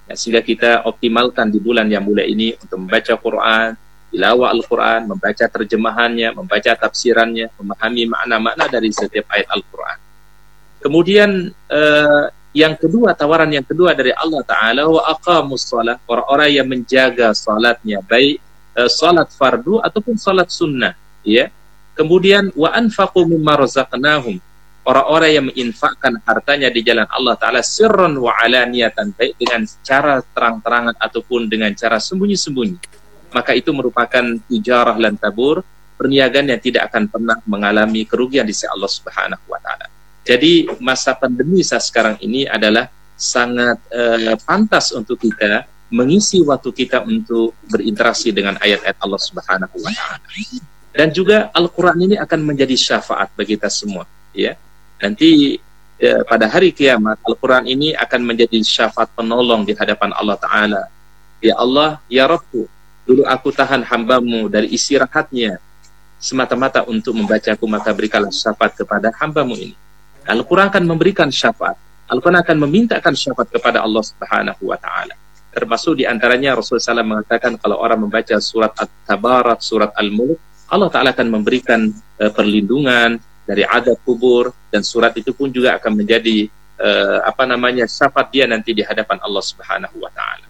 Ya, 0.07 0.15
sehingga 0.15 0.45
kita 0.45 0.87
optimalkan 0.87 1.51
di 1.51 1.59
bulan 1.59 1.89
yang 1.91 2.07
mulia 2.07 2.25
ini 2.29 2.55
untuk 2.57 2.79
membaca 2.85 3.13
Quran, 3.19 3.75
tilawah 4.17 4.49
Al-Quran, 4.49 5.13
membaca 5.13 5.45
terjemahannya, 5.45 6.33
membaca 6.33 6.73
tafsirannya, 6.73 7.53
memahami 7.61 8.09
makna-makna 8.09 8.65
dari 8.73 8.89
setiap 8.89 9.29
ayat 9.29 9.45
Al-Quran. 9.53 9.99
Kemudian 10.81 11.31
eh, 11.53 12.25
yang 12.57 12.73
kedua, 12.81 13.13
tawaran 13.13 13.53
yang 13.53 13.69
kedua 13.69 13.93
dari 13.93 14.17
Allah 14.17 14.41
Ta'ala, 14.41 14.89
wa 14.89 15.05
aqamus 15.13 15.69
salat, 15.69 16.01
orang-orang 16.09 16.49
yang 16.49 16.65
menjaga 16.65 17.37
salatnya, 17.37 18.01
baik 18.01 18.41
eh, 18.73 18.89
salat 18.89 19.29
fardu 19.37 19.85
ataupun 19.85 20.17
salat 20.17 20.49
sunnah. 20.49 20.97
ya. 21.21 21.53
Kemudian, 21.93 22.49
wa 22.57 22.73
anfaqu 22.73 23.21
mimma 23.29 23.61
razaqnahum, 23.61 24.41
orang-orang 24.89 25.31
yang 25.37 25.45
menginfakkan 25.53 26.17
hartanya 26.25 26.73
di 26.73 26.81
jalan 26.81 27.05
Allah 27.13 27.37
Ta'ala 27.37 27.61
sirron 27.61 28.17
wa 28.17 28.33
alaniyatan 28.33 29.13
baik 29.13 29.37
dengan 29.37 29.69
cara 29.85 30.25
terang-terangan 30.25 30.97
ataupun 30.97 31.53
dengan 31.53 31.77
cara 31.77 32.01
sembunyi-sembunyi 32.01 32.96
maka 33.37 33.53
itu 33.53 33.69
merupakan 33.77 34.25
tijarah 34.49 34.97
lan 34.97 35.21
tabur 35.21 35.61
perniagaan 36.01 36.57
yang 36.57 36.61
tidak 36.61 36.89
akan 36.89 37.05
pernah 37.13 37.37
mengalami 37.45 38.09
kerugian 38.09 38.49
di 38.49 38.57
sisi 38.57 38.65
Allah 38.73 38.89
Subhanahu 38.89 39.45
wa 39.45 39.61
taala. 39.61 39.93
Jadi 40.25 40.73
masa 40.81 41.13
pandemi 41.13 41.61
saat 41.61 41.85
sekarang 41.85 42.17
ini 42.25 42.49
adalah 42.49 42.89
sangat 43.17 43.77
uh, 43.93 44.37
pantas 44.49 44.97
untuk 44.97 45.21
kita 45.21 45.69
mengisi 45.93 46.41
waktu 46.41 46.73
kita 46.73 47.05
untuk 47.05 47.53
berinteraksi 47.69 48.33
dengan 48.33 48.57
ayat-ayat 48.57 48.97
Allah 49.05 49.21
Subhanahu 49.21 49.77
wa 49.77 49.91
taala. 49.93 50.25
Dan 50.97 51.13
juga 51.13 51.53
Al-Qur'an 51.53 52.01
ini 52.01 52.17
akan 52.17 52.41
menjadi 52.41 52.73
syafaat 52.73 53.29
bagi 53.37 53.61
kita 53.61 53.69
semua, 53.69 54.09
ya 54.33 54.57
nanti 55.01 55.61
ya, 56.01 56.25
pada 56.25 56.49
hari 56.49 56.73
kiamat 56.73 57.21
Al-Quran 57.25 57.69
ini 57.69 57.93
akan 57.97 58.21
menjadi 58.25 58.59
syafaat 58.65 59.13
penolong 59.13 59.65
di 59.69 59.77
hadapan 59.77 60.13
Allah 60.17 60.37
Ta'ala. 60.41 60.83
Ya 61.45 61.55
Allah, 61.61 62.01
Ya 62.09 62.25
Rabbu, 62.25 62.65
dulu 63.07 63.23
aku 63.25 63.55
tahan 63.55 63.87
hambamu 63.87 64.51
dari 64.51 64.75
istirahatnya 64.75 65.63
semata-mata 66.19 66.83
untuk 66.85 67.15
membacaku 67.15 67.65
maka 67.71 67.95
berikanlah 67.95 68.35
syafaat 68.35 68.75
kepada 68.75 69.15
hambamu 69.17 69.55
ini. 69.55 69.77
Al-Quran 70.27 70.67
akan 70.69 70.85
memberikan 70.85 71.31
syafaat. 71.31 71.79
Al-Quran 72.11 72.43
akan 72.43 72.57
memintakan 72.67 73.15
syafaat 73.15 73.49
kepada 73.51 73.83
Allah 73.83 74.03
Subhanahu 74.03 74.75
wa 74.75 74.79
Ta'ala. 74.79 75.15
Termasuk 75.55 76.03
di 76.03 76.05
antaranya 76.05 76.59
Rasulullah 76.59 77.01
SAW 77.01 77.07
mengatakan 77.07 77.53
kalau 77.57 77.79
orang 77.79 78.03
membaca 78.03 78.37
surat 78.43 78.75
At-Tabarat, 78.75 79.63
surat 79.63 79.95
Al-Mulk, 79.95 80.69
Allah 80.69 80.91
Ta'ala 80.91 81.15
akan 81.15 81.27
memberikan 81.31 81.87
uh, 82.19 82.31
perlindungan, 82.35 83.23
dari 83.47 83.63
adab 83.63 84.03
kubur 84.03 84.51
dan 84.75 84.83
surat 84.83 85.15
itu 85.15 85.31
pun 85.31 85.49
juga 85.55 85.79
akan 85.79 86.03
menjadi 86.03 86.51
uh, 86.83 87.23
apa 87.23 87.47
namanya 87.47 87.87
syafaat 87.87 88.29
dia 88.35 88.45
nanti 88.51 88.75
di 88.75 88.83
hadapan 88.83 89.23
Allah 89.23 89.45
Subhanahu 89.47 90.03
wa 90.03 90.11
taala. 90.11 90.46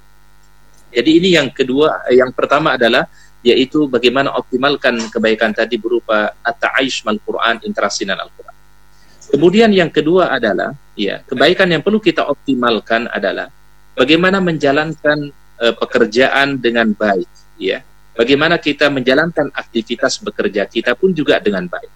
Jadi 0.97 1.11
ini 1.21 1.29
yang 1.37 1.53
kedua, 1.53 2.09
yang 2.09 2.33
pertama 2.33 2.73
adalah 2.81 3.05
yaitu 3.45 3.85
bagaimana 3.85 4.33
optimalkan 4.33 4.97
kebaikan 5.13 5.53
tadi 5.53 5.77
berupa 5.77 6.33
at-ta'ayush 6.41 7.05
Quran, 7.21 7.61
interaksi 7.69 8.09
dengan 8.09 8.25
Al-Quran. 8.25 8.57
Kemudian 9.37 9.71
yang 9.77 9.93
kedua 9.93 10.33
adalah 10.33 10.73
ya, 10.97 11.21
kebaikan 11.21 11.69
yang 11.69 11.85
perlu 11.85 12.01
kita 12.01 12.25
optimalkan 12.25 13.13
adalah 13.13 13.53
bagaimana 13.93 14.41
menjalankan 14.41 15.31
uh, 15.61 15.75
pekerjaan 15.77 16.57
dengan 16.57 16.97
baik, 16.97 17.29
ya. 17.61 17.85
Bagaimana 18.17 18.57
kita 18.57 18.89
menjalankan 18.89 19.53
aktivitas 19.53 20.17
bekerja 20.25 20.65
kita 20.65 20.97
pun 20.97 21.13
juga 21.13 21.37
dengan 21.37 21.69
baik 21.69 21.93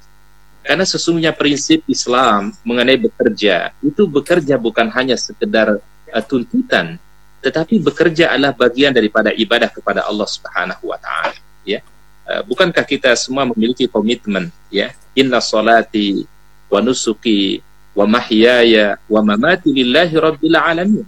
karena 0.61 0.85
sesungguhnya 0.85 1.33
prinsip 1.33 1.81
Islam 1.89 2.53
mengenai 2.61 3.01
bekerja 3.01 3.73
itu 3.81 4.05
bekerja 4.05 4.61
bukan 4.61 4.93
hanya 4.93 5.17
sekedar 5.17 5.81
uh, 6.13 6.25
tuntutan, 6.29 7.01
tetapi 7.41 7.81
bekerja 7.81 8.37
adalah 8.37 8.53
bagian 8.53 8.93
daripada 8.93 9.33
ibadah 9.33 9.73
kepada 9.73 10.05
Allah 10.05 10.29
Subhanahu 10.29 10.93
wa 10.93 10.99
taala, 11.01 11.37
ya. 11.65 11.81
Uh, 12.29 12.45
bukankah 12.47 12.85
kita 12.85 13.17
semua 13.17 13.49
memiliki 13.49 13.89
komitmen, 13.89 14.53
ya? 14.69 14.93
Inna 15.17 15.41
salati 15.41 16.29
wa 16.71 16.79
nusuki 16.85 17.65
wa 17.97 18.07
mahyaya 18.07 19.01
wa 19.09 19.21
mamati 19.25 19.73
lillahi 19.73 20.15
rabbil 20.15 20.57
alamin. 20.57 21.07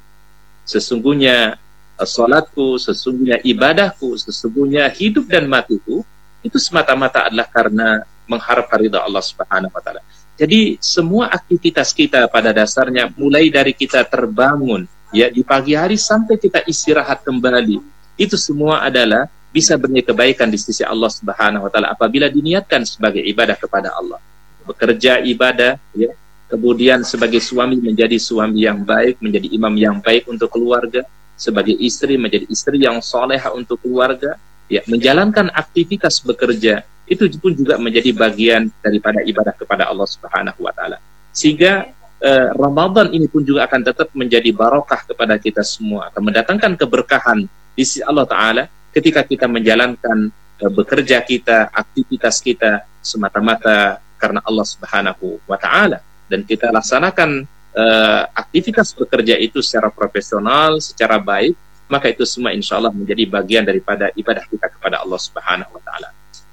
Sesungguhnya 0.64 1.60
uh, 2.00 2.08
salatku, 2.08 2.80
sesungguhnya 2.80 3.44
ibadahku, 3.44 4.16
sesungguhnya 4.16 4.88
hidup 4.90 5.28
dan 5.28 5.46
matiku 5.46 6.00
itu 6.42 6.58
semata-mata 6.58 7.30
adalah 7.30 7.46
karena 7.46 8.02
mengharap 8.26 8.72
ridha 8.80 9.04
Allah 9.04 9.22
Subhanahu 9.22 9.70
wa 9.70 9.82
taala. 9.84 10.02
Jadi 10.32 10.80
semua 10.80 11.28
aktivitas 11.28 11.92
kita 11.92 12.24
pada 12.26 12.50
dasarnya 12.56 13.12
mulai 13.14 13.52
dari 13.52 13.76
kita 13.76 14.02
terbangun 14.08 14.88
ya 15.12 15.28
di 15.28 15.44
pagi 15.44 15.76
hari 15.76 16.00
sampai 16.00 16.40
kita 16.40 16.64
istirahat 16.64 17.20
kembali 17.22 17.78
itu 18.16 18.36
semua 18.40 18.82
adalah 18.82 19.28
bisa 19.52 19.76
bernilai 19.76 20.08
kebaikan 20.08 20.48
di 20.48 20.56
sisi 20.56 20.80
Allah 20.80 21.12
Subhanahu 21.12 21.68
wa 21.68 21.70
taala 21.70 21.92
apabila 21.92 22.26
diniatkan 22.32 22.88
sebagai 22.88 23.20
ibadah 23.20 23.54
kepada 23.54 23.92
Allah. 23.92 24.18
Bekerja 24.64 25.20
ibadah 25.20 25.76
ya, 25.92 26.16
kemudian 26.48 27.04
sebagai 27.04 27.44
suami 27.44 27.76
menjadi 27.76 28.16
suami 28.16 28.64
yang 28.64 28.80
baik, 28.80 29.20
menjadi 29.20 29.52
imam 29.52 29.74
yang 29.76 29.96
baik 30.00 30.24
untuk 30.32 30.48
keluarga, 30.48 31.04
sebagai 31.36 31.76
istri 31.76 32.16
menjadi 32.16 32.48
istri 32.48 32.80
yang 32.80 33.04
soleha 33.04 33.52
untuk 33.52 33.76
keluarga, 33.84 34.40
ya 34.72 34.80
menjalankan 34.88 35.52
aktivitas 35.52 36.24
bekerja 36.24 36.88
itu 37.04 37.28
pun 37.36 37.52
juga 37.52 37.76
menjadi 37.76 38.14
bagian 38.16 38.72
daripada 38.80 39.20
ibadah 39.20 39.52
kepada 39.52 39.84
Allah 39.84 40.08
Subhanahu 40.08 40.64
wa 40.64 40.72
taala. 40.72 40.96
Sehingga 41.34 41.92
eh, 42.22 42.48
Ramadan 42.54 43.10
ini 43.10 43.26
pun 43.26 43.42
juga 43.42 43.66
akan 43.66 43.80
tetap 43.82 44.08
menjadi 44.14 44.54
barokah 44.54 45.02
kepada 45.04 45.34
kita 45.36 45.66
semua, 45.66 46.08
akan 46.14 46.22
mendatangkan 46.22 46.72
keberkahan 46.78 47.44
di 47.74 47.82
sisi 47.82 48.00
Allah 48.06 48.24
taala 48.24 48.64
ketika 48.94 49.26
kita 49.26 49.50
menjalankan 49.50 50.30
eh, 50.62 50.70
bekerja 50.70 51.18
kita, 51.26 51.74
aktivitas 51.74 52.38
kita 52.38 52.86
semata-mata 53.02 53.98
karena 54.16 54.38
Allah 54.46 54.66
Subhanahu 54.66 55.42
wa 55.50 55.58
taala 55.58 55.98
dan 56.30 56.46
kita 56.46 56.70
laksanakan 56.70 57.42
eh, 57.74 58.22
aktivitas 58.32 58.94
bekerja 58.94 59.34
itu 59.42 59.58
secara 59.58 59.90
profesional, 59.90 60.78
secara 60.78 61.18
baik, 61.18 61.58
maka 61.90 62.08
itu 62.08 62.22
semua 62.22 62.54
insya 62.54 62.78
Allah 62.78 62.94
menjadi 62.94 63.26
bagian 63.26 63.66
daripada 63.66 64.08
ibadah 64.14 64.46
kita 64.46 64.70
kepada 64.70 65.02
Allah 65.02 65.18
Subhanahu 65.18 65.74
wa 65.74 65.82
taala. 65.82 66.08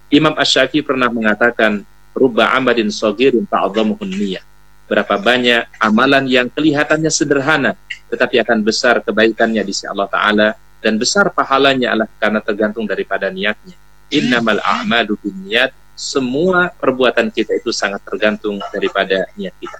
Imam 0.10 0.34
Ash-Syafi'i 0.34 0.82
pernah 0.82 1.06
mengatakan 1.14 1.86
rubba 2.18 2.50
amadin 2.58 2.90
sagirin 2.90 3.46
ta'adhamuhun 3.46 4.10
niyah. 4.10 4.42
Berapa 4.89 5.21
banyak 5.21 5.69
amalan 5.78 6.25
yang 6.25 6.49
kelihatannya 6.49 7.13
sederhana 7.13 7.78
tetapi 8.10 8.41
akan 8.41 8.65
besar 8.65 9.06
kebaikannya 9.06 9.62
di 9.62 9.69
sisi 9.69 9.86
Allah 9.86 10.10
taala 10.10 10.58
dan 10.82 10.97
besar 10.97 11.30
pahalanya 11.30 11.93
adalah 11.93 12.10
karena 12.17 12.39
tergantung 12.41 12.89
daripada 12.89 13.30
niatnya. 13.30 13.78
Innamal 14.10 14.58
a'malu 14.65 15.13
binniyat. 15.21 15.69
Semua 15.93 16.71
perbuatan 16.73 17.28
kita 17.30 17.60
itu 17.60 17.69
sangat 17.75 18.02
tergantung 18.08 18.58
daripada 18.71 19.30
niat 19.36 19.54
kita. 19.60 19.80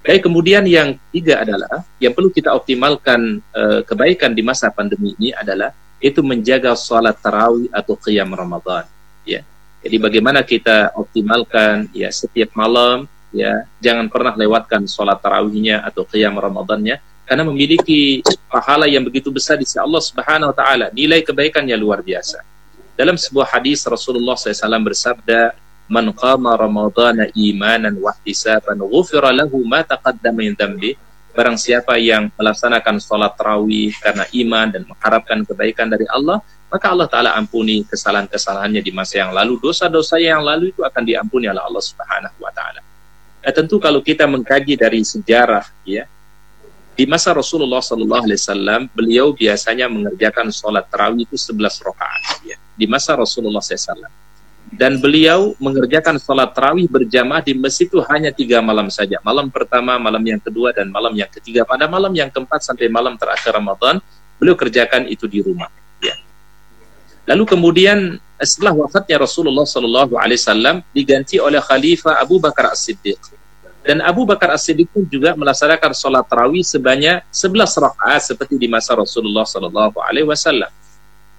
Baik, 0.00 0.24
kemudian 0.24 0.64
yang 0.64 0.96
ketiga 1.12 1.44
adalah 1.44 1.84
yang 2.00 2.16
perlu 2.16 2.32
kita 2.32 2.56
optimalkan 2.56 3.44
uh, 3.52 3.84
kebaikan 3.84 4.32
di 4.32 4.40
masa 4.40 4.72
pandemi 4.72 5.12
ini 5.20 5.36
adalah 5.36 5.76
itu 5.98 6.22
menjaga 6.22 6.78
sholat 6.78 7.18
tarawih 7.18 7.66
atau 7.74 7.98
qiyam 7.98 8.30
Ramadan 8.30 8.86
ya 9.26 9.42
jadi 9.82 9.96
bagaimana 9.98 10.46
kita 10.46 10.94
optimalkan 10.94 11.90
ya 11.90 12.10
setiap 12.14 12.54
malam 12.54 13.10
ya 13.34 13.68
jangan 13.82 14.08
pernah 14.08 14.34
lewatkan 14.34 14.88
sholat 14.88 15.20
tarawihnya 15.20 15.84
atau 15.84 16.04
qiyam 16.08 16.36
Ramadannya 16.36 16.96
karena 17.28 17.44
memiliki 17.44 18.24
pahala 18.48 18.88
yang 18.88 19.04
begitu 19.04 19.28
besar 19.28 19.60
di 19.60 19.68
sisi 19.68 19.76
Allah 19.76 20.00
Subhanahu 20.00 20.50
wa 20.52 20.56
taala 20.56 20.86
nilai 20.92 21.20
kebaikannya 21.20 21.76
luar 21.76 22.00
biasa 22.00 22.40
dalam 22.96 23.20
sebuah 23.20 23.58
hadis 23.58 23.84
Rasulullah 23.84 24.34
SAW 24.34 24.80
bersabda 24.80 25.52
man 25.88 26.08
qama 26.16 26.56
ramadhana 26.56 27.28
imanan 27.36 27.96
wa 28.00 28.16
ihtisaban 28.16 28.80
ghufira 28.80 29.28
lahu 29.32 29.60
ma 29.64 29.84
taqaddama 29.84 30.40
min 30.40 30.56
dhanbi 30.56 30.96
Barang 31.38 31.54
siapa 31.54 31.94
yang 32.02 32.34
melaksanakan 32.34 32.98
sholat 32.98 33.38
tarawih 33.38 33.94
karena 34.02 34.26
iman 34.26 34.74
dan 34.74 34.82
mengharapkan 34.82 35.46
kebaikan 35.46 35.86
dari 35.86 36.02
Allah, 36.10 36.42
maka 36.66 36.90
Allah 36.90 37.06
Ta'ala 37.06 37.30
ampuni 37.38 37.86
kesalahan-kesalahannya 37.86 38.82
di 38.82 38.90
masa 38.90 39.22
yang 39.22 39.30
lalu. 39.30 39.54
Dosa-dosa 39.62 40.18
yang 40.18 40.42
lalu 40.42 40.74
itu 40.74 40.82
akan 40.82 40.98
diampuni 41.06 41.46
oleh 41.46 41.62
Allah 41.62 41.78
Subhanahu 41.78 42.42
wa 42.42 42.50
Ta'ala. 42.50 42.82
Nah, 43.48 43.52
tentu 43.56 43.80
kalau 43.80 44.04
kita 44.04 44.28
mengkaji 44.28 44.76
dari 44.76 45.00
sejarah, 45.00 45.64
ya, 45.88 46.04
di 46.92 47.08
masa 47.08 47.32
Rasulullah 47.32 47.80
Sallallahu 47.80 48.28
Alaihi 48.28 48.36
Wasallam, 48.36 48.80
beliau 48.92 49.32
biasanya 49.32 49.88
mengerjakan 49.88 50.52
sholat 50.52 50.84
tarawih 50.92 51.24
itu 51.24 51.40
11 51.40 51.80
rakaat. 51.80 52.44
Ya. 52.44 52.60
Di 52.76 52.84
masa 52.84 53.16
Rasulullah 53.16 53.64
SAW 53.64 54.04
dan 54.68 55.00
beliau 55.00 55.56
mengerjakan 55.56 56.20
sholat 56.20 56.52
tarawih 56.52 56.84
berjamaah 56.92 57.40
di 57.40 57.56
masjid 57.56 57.88
itu 57.88 58.04
hanya 58.04 58.28
tiga 58.28 58.60
malam 58.60 58.92
saja. 58.92 59.16
Malam 59.24 59.48
pertama, 59.48 59.96
malam 59.96 60.20
yang 60.20 60.36
kedua, 60.36 60.76
dan 60.76 60.92
malam 60.92 61.16
yang 61.16 61.32
ketiga. 61.32 61.64
Pada 61.64 61.88
malam 61.88 62.12
yang 62.12 62.28
keempat 62.28 62.60
sampai 62.60 62.92
malam 62.92 63.16
terakhir 63.16 63.56
Ramadan, 63.56 64.04
beliau 64.38 64.54
kerjakan 64.54 65.10
itu 65.10 65.26
di 65.26 65.42
rumah 65.42 65.68
ya 65.98 66.14
lalu 67.26 67.44
kemudian 67.44 68.16
setelah 68.38 68.72
wafatnya 68.72 69.18
Rasulullah 69.18 69.66
Shallallahu 69.66 70.14
Alaihi 70.14 70.38
Wasallam 70.38 70.76
diganti 70.94 71.42
oleh 71.42 71.58
Khalifah 71.58 72.22
Abu 72.22 72.38
Bakar 72.38 72.70
As-Siddiq 72.70 73.18
dan 73.88 74.04
Abu 74.04 74.28
Bakar 74.28 74.52
As-Siddiq 74.52 74.92
pun 74.92 75.08
juga 75.08 75.32
melaksanakan 75.32 75.96
sholat 75.96 76.28
tarawih 76.28 76.60
sebanyak 76.60 77.24
11 77.32 77.56
rakaat 77.88 78.20
seperti 78.20 78.60
di 78.60 78.68
masa 78.68 78.92
Rasulullah 78.92 79.48
Shallallahu 79.48 79.96
Alaihi 80.04 80.28
Wasallam. 80.28 80.68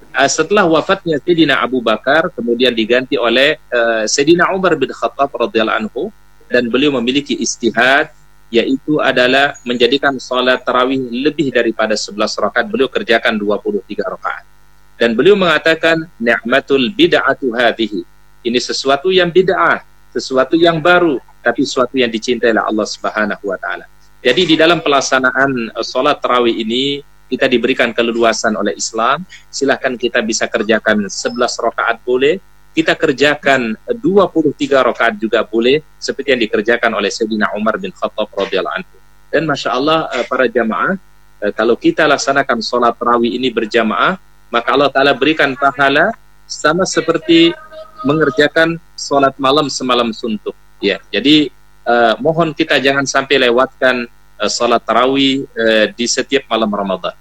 Uh, 0.10 0.26
setelah 0.26 0.66
wafatnya 0.66 1.22
Sayyidina 1.22 1.62
Abu 1.62 1.78
Bakar 1.86 2.34
kemudian 2.34 2.74
diganti 2.74 3.22
oleh 3.22 3.62
uh, 3.70 4.10
Sayyidina 4.10 4.50
Umar 4.50 4.74
bin 4.82 4.90
Khattab 4.90 5.30
radhiyallahu 5.30 5.78
anhu 5.78 6.10
dan 6.50 6.66
beliau 6.74 6.98
memiliki 6.98 7.38
istihad 7.38 8.10
yaitu 8.50 8.98
adalah 8.98 9.54
menjadikan 9.62 10.18
sholat 10.18 10.66
tarawih 10.66 11.06
lebih 11.14 11.54
daripada 11.54 11.94
11 11.94 12.18
rakaat. 12.18 12.66
Beliau 12.66 12.90
kerjakan 12.90 13.38
23 13.38 13.86
rakaat. 13.94 14.50
Dan 14.98 15.14
beliau 15.14 15.38
mengatakan 15.38 16.02
ni'matul 16.18 16.90
bid'atu 16.98 17.54
hadhihi 17.54 18.02
ini 18.42 18.58
sesuatu 18.58 19.14
yang 19.14 19.30
bid'ah 19.30 19.86
sesuatu 20.10 20.58
yang 20.58 20.82
baru 20.82 21.22
tapi 21.50 21.66
sesuatu 21.66 21.98
yang 21.98 22.14
dicintai 22.14 22.54
oleh 22.54 22.62
Allah 22.62 22.86
Subhanahu 22.86 23.44
wa 23.50 23.58
taala 23.58 23.90
jadi 24.22 24.42
di 24.46 24.54
dalam 24.54 24.86
pelaksanaan 24.86 25.74
uh, 25.74 25.82
sholat 25.82 26.22
tarawih 26.22 26.54
ini 26.54 27.02
kita 27.30 27.50
diberikan 27.50 27.90
keleluasan 27.90 28.54
oleh 28.54 28.78
Islam 28.78 29.26
silahkan 29.50 29.98
kita 29.98 30.22
bisa 30.22 30.46
kerjakan 30.46 31.10
11 31.10 31.34
rakaat 31.42 31.98
boleh 32.06 32.38
kita 32.80 32.94
kerjakan 32.94 33.76
23 33.90 34.56
rakaat 34.70 35.18
juga 35.18 35.42
boleh 35.42 35.82
seperti 35.98 36.38
yang 36.38 36.42
dikerjakan 36.46 36.96
oleh 36.96 37.10
Sayyidina 37.10 37.52
Umar 37.58 37.82
bin 37.82 37.90
Khattab 37.90 38.30
radhiyallahu 38.30 38.78
anhu. 38.80 38.96
Dan 39.30 39.44
masya 39.50 39.74
Allah 39.74 40.08
eh, 40.16 40.26
para 40.26 40.46
jamaah 40.46 40.96
eh, 41.44 41.52
kalau 41.54 41.74
kita 41.76 42.06
laksanakan 42.06 42.62
sholat 42.62 42.94
tarawih 42.96 43.36
ini 43.36 43.50
berjamaah 43.50 44.22
maka 44.50 44.68
Allah 44.74 44.90
Taala 44.90 45.14
berikan 45.14 45.54
pahala 45.60 46.14
sama 46.50 46.86
seperti 46.86 47.54
mengerjakan 48.02 48.80
sholat 48.98 49.36
malam 49.38 49.68
semalam 49.70 50.10
suntuk. 50.16 50.56
Ya, 50.80 51.04
jadi 51.12 51.52
uh, 51.84 52.16
mohon 52.24 52.56
kita 52.56 52.80
jangan 52.80 53.04
sampai 53.04 53.36
lewatkan 53.48 54.08
sholat 54.48 54.80
tarawih 54.88 55.44
uh, 55.44 55.86
di 55.92 56.08
setiap 56.08 56.48
malam 56.48 56.72
Ramadan. 56.72 57.12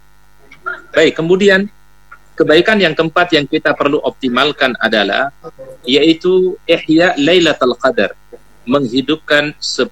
Baik, 0.95 1.19
kemudian 1.19 1.67
kebaikan 2.39 2.79
yang 2.79 2.95
keempat 2.95 3.35
yang 3.35 3.47
kita 3.51 3.75
perlu 3.75 3.99
optimalkan 3.99 4.79
adalah 4.79 5.35
yaitu 5.83 6.55
ihya 6.71 7.19
Lailatul 7.19 7.75
Qadar, 7.75 8.15
menghidupkan 8.63 9.59
10 9.59 9.91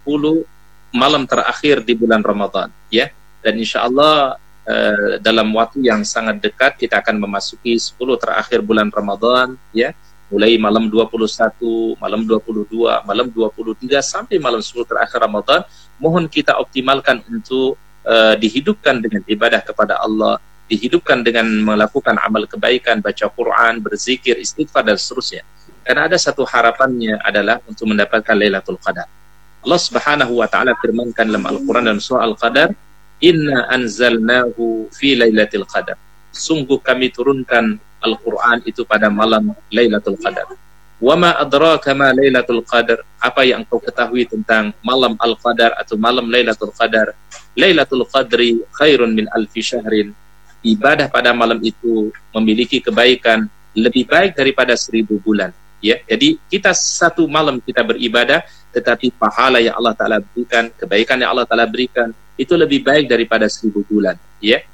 malam 0.94 1.26
terakhir 1.26 1.82
di 1.82 1.98
bulan 1.98 2.22
Ramadan, 2.22 2.70
ya. 2.86 3.10
Dan 3.42 3.58
insya 3.58 3.82
Allah 3.84 4.38
dalam 5.22 5.50
waktu 5.54 5.86
yang 5.86 6.02
sangat 6.02 6.42
dekat 6.42 6.74
kita 6.74 6.98
akan 6.98 7.22
memasuki 7.22 7.78
10 7.78 7.98
terakhir 8.18 8.62
bulan 8.62 8.90
Ramadan, 8.94 9.58
ya. 9.74 9.90
Mulai 10.26 10.58
malam 10.58 10.90
21, 10.90 11.96
malam 12.02 12.26
22, 12.26 12.66
malam 13.06 13.26
23 13.30 14.02
sampai 14.02 14.42
malam 14.42 14.58
10 14.58 14.82
terakhir 14.82 15.22
Ramadan, 15.22 15.62
mohon 16.02 16.26
kita 16.26 16.58
optimalkan 16.58 17.22
untuk 17.30 17.78
uh, 18.02 18.34
dihidupkan 18.34 18.98
dengan 18.98 19.22
ibadah 19.26 19.62
kepada 19.62 20.02
Allah 20.02 20.42
dihidupkan 20.66 21.22
dengan 21.22 21.46
melakukan 21.46 22.18
amal 22.18 22.42
kebaikan, 22.46 22.98
baca 22.98 23.30
Quran, 23.30 23.78
berzikir, 23.78 24.34
istighfar 24.38 24.82
dan 24.82 24.98
seterusnya. 24.98 25.46
Karena 25.86 26.10
ada 26.10 26.18
satu 26.18 26.42
harapannya 26.42 27.22
adalah 27.22 27.62
untuk 27.62 27.86
mendapatkan 27.86 28.34
Lailatul 28.34 28.78
Qadar. 28.82 29.06
Allah 29.62 29.80
Subhanahu 29.82 30.42
wa 30.42 30.50
taala 30.50 30.74
firmankan 30.78 31.30
dalam 31.30 31.46
Al-Qur'an 31.46 31.86
dalam 31.86 32.02
surah 32.02 32.26
Al-Qadar, 32.26 32.74
"Inna 33.22 33.70
anzalnahu 33.70 34.90
fi 34.90 35.14
Lailatul 35.14 35.66
Qadar." 35.66 35.94
Sungguh 36.34 36.82
kami 36.82 37.14
turunkan 37.14 37.78
Al-Qur'an 38.06 38.62
itu 38.62 38.86
pada 38.86 39.10
malam 39.10 39.50
Lailatul 39.74 40.14
Qadar. 40.22 40.46
Wa 41.02 41.18
ma 41.18 41.34
adraka 41.34 41.90
ma 41.92 42.14
Lailatul 42.14 42.62
Qadar? 42.62 43.02
Apa 43.18 43.42
yang 43.42 43.66
kau 43.66 43.82
ketahui 43.82 44.24
tentang 44.30 44.70
malam 44.86 45.18
Al-Qadar 45.18 45.74
atau 45.74 45.98
malam 45.98 46.30
Lailatul 46.30 46.70
Qadar? 46.70 47.18
Lailatul 47.58 48.06
Qadri 48.06 48.62
khairun 48.78 49.10
min 49.10 49.26
alfi 49.34 49.60
syahrin 49.60 50.14
ibadah 50.66 51.06
pada 51.06 51.30
malam 51.30 51.62
itu 51.62 52.10
memiliki 52.34 52.82
kebaikan 52.82 53.46
lebih 53.76 54.10
baik 54.10 54.34
daripada 54.34 54.74
seribu 54.74 55.22
bulan. 55.22 55.54
Ya, 55.78 56.02
jadi 56.02 56.40
kita 56.50 56.74
satu 56.74 57.28
malam 57.30 57.62
kita 57.62 57.86
beribadah, 57.86 58.42
tetapi 58.74 59.14
pahala 59.14 59.62
yang 59.62 59.76
Allah 59.78 59.94
Taala 59.94 60.18
berikan, 60.18 60.72
kebaikan 60.74 61.20
yang 61.20 61.30
Allah 61.36 61.46
Taala 61.46 61.68
berikan 61.68 62.10
itu 62.34 62.56
lebih 62.58 62.82
baik 62.82 63.06
daripada 63.06 63.46
seribu 63.46 63.86
bulan. 63.86 64.18
Ya, 64.42 64.64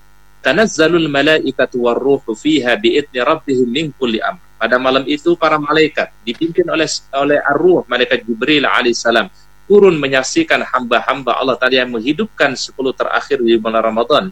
tanazzalul 0.42 1.06
malaikatu 1.06 1.86
warruhu 1.86 2.34
fiha 2.34 2.74
biidni 2.76 3.22
rabbihim 3.22 3.68
min 3.70 3.86
kulli 3.94 4.18
amr. 4.18 4.42
Pada 4.58 4.78
malam 4.78 5.02
itu 5.10 5.34
para 5.34 5.58
malaikat 5.58 6.10
dipimpin 6.22 6.66
oleh 6.70 6.86
oleh 7.18 7.38
ar-ruh 7.42 7.82
malaikat 7.90 8.22
Jibril 8.22 8.62
alaihissalam 8.62 9.26
turun 9.66 9.98
menyaksikan 9.98 10.62
hamba-hamba 10.62 11.38
Allah 11.38 11.56
Taala 11.58 11.82
yang 11.82 11.90
menghidupkan 11.90 12.54
10 12.54 12.74
terakhir 12.92 13.38
di 13.42 13.58
bulan 13.58 13.82
Ramadan. 13.82 14.24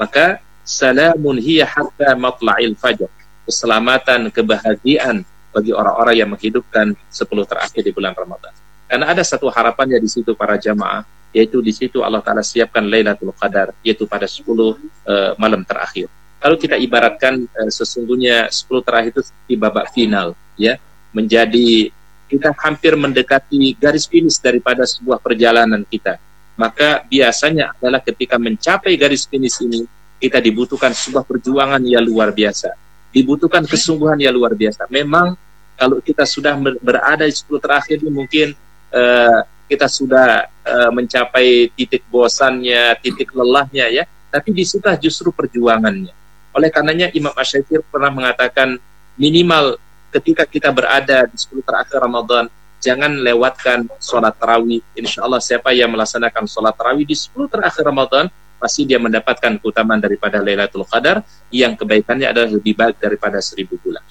Maka 0.00 0.40
salamun 0.64 1.36
hiya 1.38 1.68
hatta 1.68 2.16
matla'il 2.16 2.74
fajr. 2.76 3.08
Keselamatan, 3.46 4.30
kebahagiaan 4.34 5.24
bagi 5.50 5.72
orang-orang 5.74 6.14
yang 6.16 6.28
menghidupkan 6.32 6.92
10 7.08 7.50
terakhir 7.50 7.82
di 7.84 7.92
bulan 7.92 8.16
Ramadan. 8.16 8.52
Karena 8.90 9.14
ada 9.14 9.22
satu 9.22 9.46
harapannya 9.46 10.02
di 10.02 10.10
situ 10.10 10.34
para 10.34 10.58
jamaah, 10.58 11.06
yaitu 11.30 11.62
di 11.62 11.70
situ 11.70 12.02
Allah 12.02 12.22
Ta'ala 12.22 12.42
siapkan 12.42 12.82
Lailatul 12.82 13.30
Qadar, 13.34 13.70
yaitu 13.86 14.04
pada 14.06 14.26
10 14.26 14.42
uh, 14.50 14.74
eh, 14.74 15.32
malam 15.38 15.62
terakhir. 15.62 16.10
Kalau 16.40 16.56
kita 16.58 16.74
ibaratkan 16.74 17.46
uh, 17.46 17.70
sesungguhnya 17.70 18.50
10 18.50 18.86
terakhir 18.86 19.10
itu 19.14 19.22
di 19.46 19.54
babak 19.54 19.94
final, 19.94 20.34
ya, 20.58 20.74
menjadi 21.14 21.94
kita 22.30 22.54
hampir 22.62 22.94
mendekati 22.94 23.74
garis 23.78 24.06
finish 24.06 24.38
daripada 24.38 24.86
sebuah 24.86 25.18
perjalanan 25.18 25.82
kita. 25.86 26.18
Maka 26.54 27.02
biasanya 27.06 27.74
adalah 27.78 27.98
ketika 28.02 28.38
mencapai 28.38 28.94
garis 28.94 29.26
finish 29.26 29.58
ini, 29.62 29.86
kita 30.20 30.38
dibutuhkan 30.38 30.92
sebuah 30.92 31.24
perjuangan 31.26 31.80
yang 31.82 32.04
luar 32.04 32.30
biasa. 32.30 32.74
Dibutuhkan 33.10 33.66
kesungguhan 33.66 34.20
yang 34.20 34.36
luar 34.36 34.54
biasa. 34.54 34.86
Memang 34.92 35.34
kalau 35.74 35.98
kita 35.98 36.28
sudah 36.28 36.54
berada 36.78 37.24
di 37.24 37.34
10 37.34 37.48
terakhir 37.58 37.96
ini 38.04 38.12
mungkin 38.12 38.52
uh, 38.92 39.40
kita 39.70 39.86
sudah 39.86 40.50
uh, 40.66 40.90
mencapai 40.90 41.70
titik 41.78 42.02
bosannya, 42.10 42.98
titik 42.98 43.30
lelahnya 43.30 43.86
ya. 43.86 44.04
Tapi 44.34 44.50
di 44.50 44.66
situlah 44.66 44.98
justru 44.98 45.30
perjuangannya. 45.30 46.10
Oleh 46.50 46.70
karenanya 46.74 47.14
Imam 47.14 47.30
Ash-Shafir 47.38 47.86
pernah 47.86 48.10
mengatakan 48.10 48.74
minimal 49.14 49.78
ketika 50.10 50.42
kita 50.42 50.74
berada 50.74 51.30
di 51.30 51.38
10 51.38 51.62
terakhir 51.62 52.02
Ramadan, 52.02 52.50
jangan 52.82 53.14
lewatkan 53.14 53.86
sholat 54.02 54.34
tarawih. 54.34 54.82
Insya 54.98 55.22
Allah 55.22 55.38
siapa 55.38 55.70
yang 55.70 55.94
melaksanakan 55.94 56.50
sholat 56.50 56.74
tarawih 56.74 57.06
di 57.06 57.14
10 57.14 57.46
terakhir 57.46 57.86
Ramadan, 57.86 58.26
pasti 58.58 58.84
dia 58.84 58.98
mendapatkan 58.98 59.56
keutamaan 59.62 60.02
daripada 60.02 60.42
Lailatul 60.42 60.84
Qadar 60.84 61.22
yang 61.54 61.78
kebaikannya 61.78 62.26
adalah 62.28 62.50
lebih 62.50 62.74
baik 62.74 62.98
daripada 62.98 63.38
seribu 63.38 63.78
bulan. 63.78 64.02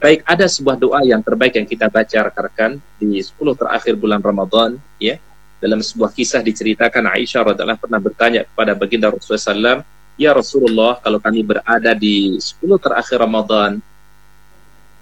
Baik, 0.00 0.24
ada 0.24 0.48
sebuah 0.48 0.80
doa 0.80 1.04
yang 1.04 1.20
terbaik 1.20 1.60
yang 1.60 1.68
kita 1.68 1.92
baca 1.92 2.32
rekan-rekan 2.32 2.80
di 2.96 3.20
10 3.20 3.36
terakhir 3.52 3.92
bulan 4.00 4.24
Ramadan, 4.24 4.80
ya. 4.96 5.20
Dalam 5.60 5.84
sebuah 5.84 6.16
kisah 6.16 6.40
diceritakan 6.40 7.04
Aisyah 7.12 7.52
radhiallahu 7.52 7.84
pernah 7.84 8.00
bertanya 8.00 8.48
kepada 8.48 8.72
baginda 8.72 9.12
Rasulullah 9.12 9.76
SAW, 9.76 9.84
Ya 10.16 10.32
Rasulullah, 10.32 10.96
kalau 11.04 11.20
kami 11.20 11.44
berada 11.44 11.92
di 11.92 12.32
10 12.36 12.80
terakhir 12.80 13.20
Ramadan, 13.20 13.76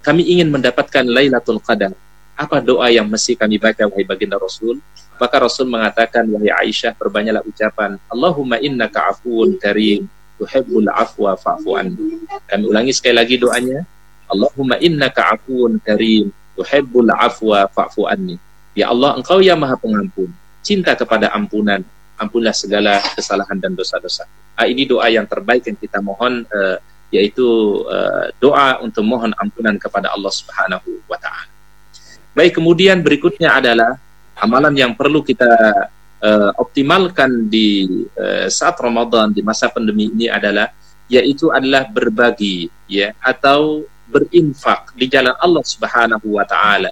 kami 0.03 0.23
ingin 0.35 0.51
mendapatkan 0.51 1.07
Lailatul 1.07 1.63
Qadar. 1.63 1.95
Apa 2.35 2.59
doa 2.59 2.91
yang 2.91 3.07
mesti 3.07 3.39
kami 3.39 3.59
baca 3.59 3.87
wahai 3.87 4.03
baginda 4.03 4.35
Rasul? 4.35 4.83
Maka 5.19 5.43
Rasul 5.43 5.71
mengatakan, 5.71 6.27
wahai 6.27 6.51
Aisyah, 6.67 6.95
perbanyaklah 6.99 7.47
ucapan, 7.47 7.99
Allahumma 8.11 8.59
innaka 8.59 9.15
afuun 9.15 9.59
karim, 9.63 10.11
tuhibbul 10.39 10.91
afwa 10.91 11.39
fa'fu. 11.39 11.75
Kami 12.51 12.63
ulangi 12.67 12.95
sekali 12.95 13.15
lagi 13.15 13.39
doanya. 13.39 13.83
Allahumma 14.29 14.77
innaka 14.79 15.35
afuun 15.35 15.81
karim, 15.81 16.31
tuhibbul 16.55 17.09
afwa 17.11 17.67
fa'fu 17.73 18.07
anni. 18.07 18.37
Ya 18.77 18.93
Allah, 18.93 19.19
Engkau 19.19 19.43
yang 19.43 19.59
Maha 19.59 19.75
Pengampun, 19.81 20.31
cinta 20.63 20.95
kepada 20.95 21.33
ampunan, 21.35 21.83
ampunlah 22.21 22.53
segala 22.53 23.01
kesalahan 23.17 23.59
dan 23.59 23.73
dosa-dosa. 23.75 24.29
Ah, 24.59 24.67
ini 24.67 24.85
doa 24.85 25.07
yang 25.09 25.25
terbaik 25.25 25.67
yang 25.71 25.79
kita 25.79 26.03
mohon 26.03 26.43
uh, 26.51 26.77
yaitu 27.09 27.47
uh, 27.89 28.29
doa 28.37 28.83
untuk 28.85 29.01
mohon 29.07 29.33
ampunan 29.41 29.79
kepada 29.81 30.13
Allah 30.13 30.33
Subhanahu 30.35 31.01
wa 31.09 31.17
taala. 31.17 31.49
Baik, 32.37 32.61
kemudian 32.61 33.01
berikutnya 33.01 33.57
adalah 33.57 33.97
amalan 34.37 34.75
yang 34.77 34.93
perlu 34.93 35.25
kita 35.25 35.49
uh, 36.21 36.51
optimalkan 36.59 37.49
di 37.49 37.87
uh, 38.15 38.47
saat 38.51 38.77
Ramadan 38.79 39.33
di 39.33 39.41
masa 39.41 39.71
pandemi 39.73 40.13
ini 40.13 40.27
adalah 40.29 40.71
yaitu 41.09 41.49
adalah 41.49 41.89
berbagi 41.89 42.69
ya 42.85 43.17
atau 43.25 43.89
berinfak 44.09 44.97
di 44.97 45.07
jalan 45.07 45.37
Allah 45.37 45.63
Subhanahu 45.63 46.41
wa 46.41 46.45
taala. 46.49 46.91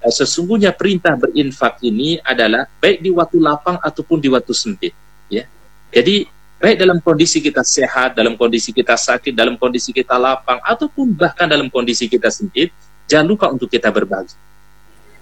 Uh, 0.00 0.12
sesungguhnya 0.12 0.72
perintah 0.72 1.14
berinfak 1.14 1.78
ini 1.84 2.18
adalah 2.24 2.66
baik 2.80 3.04
di 3.04 3.10
waktu 3.12 3.38
lapang 3.38 3.76
ataupun 3.78 4.18
di 4.18 4.28
waktu 4.32 4.52
sempit 4.56 4.96
ya. 5.28 5.44
Jadi 5.92 6.38
Baik 6.58 6.74
dalam 6.74 6.98
kondisi 6.98 7.38
kita 7.38 7.62
sehat, 7.62 8.18
dalam 8.18 8.34
kondisi 8.34 8.74
kita 8.74 8.98
sakit, 8.98 9.30
dalam 9.30 9.54
kondisi 9.54 9.94
kita 9.94 10.18
lapang, 10.18 10.58
ataupun 10.66 11.14
bahkan 11.14 11.46
dalam 11.46 11.70
kondisi 11.70 12.10
kita 12.10 12.34
sempit, 12.34 12.74
jangan 13.06 13.30
lupa 13.30 13.46
untuk 13.46 13.70
kita 13.70 13.94
berbagi. 13.94 14.34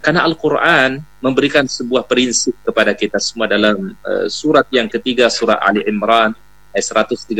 Karena 0.00 0.24
Al-Quran 0.24 0.96
memberikan 1.20 1.68
sebuah 1.68 2.08
prinsip 2.08 2.56
kepada 2.64 2.96
kita 2.96 3.20
semua 3.20 3.44
dalam 3.44 3.92
uh, 4.00 4.32
surat 4.32 4.64
yang 4.72 4.88
ketiga, 4.88 5.28
surah 5.28 5.60
Ali 5.60 5.84
Imran, 5.84 6.32
ayat 6.72 7.04
133 7.12 7.36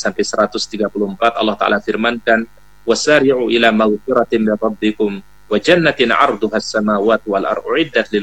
sampai 0.00 0.24
134, 0.24 0.88
Allah 1.36 1.56
Ta'ala 1.60 1.76
firmankan, 1.84 2.48
wasari'u 2.86 3.50
ila 3.50 3.74
maghfiratin 3.74 4.46
min 4.46 4.54
rabbikum 4.54 5.18
wa 5.20 5.56
jannatin 5.58 6.14
'arduha 6.14 6.56
as-samawati 6.62 7.26
wal 7.26 7.46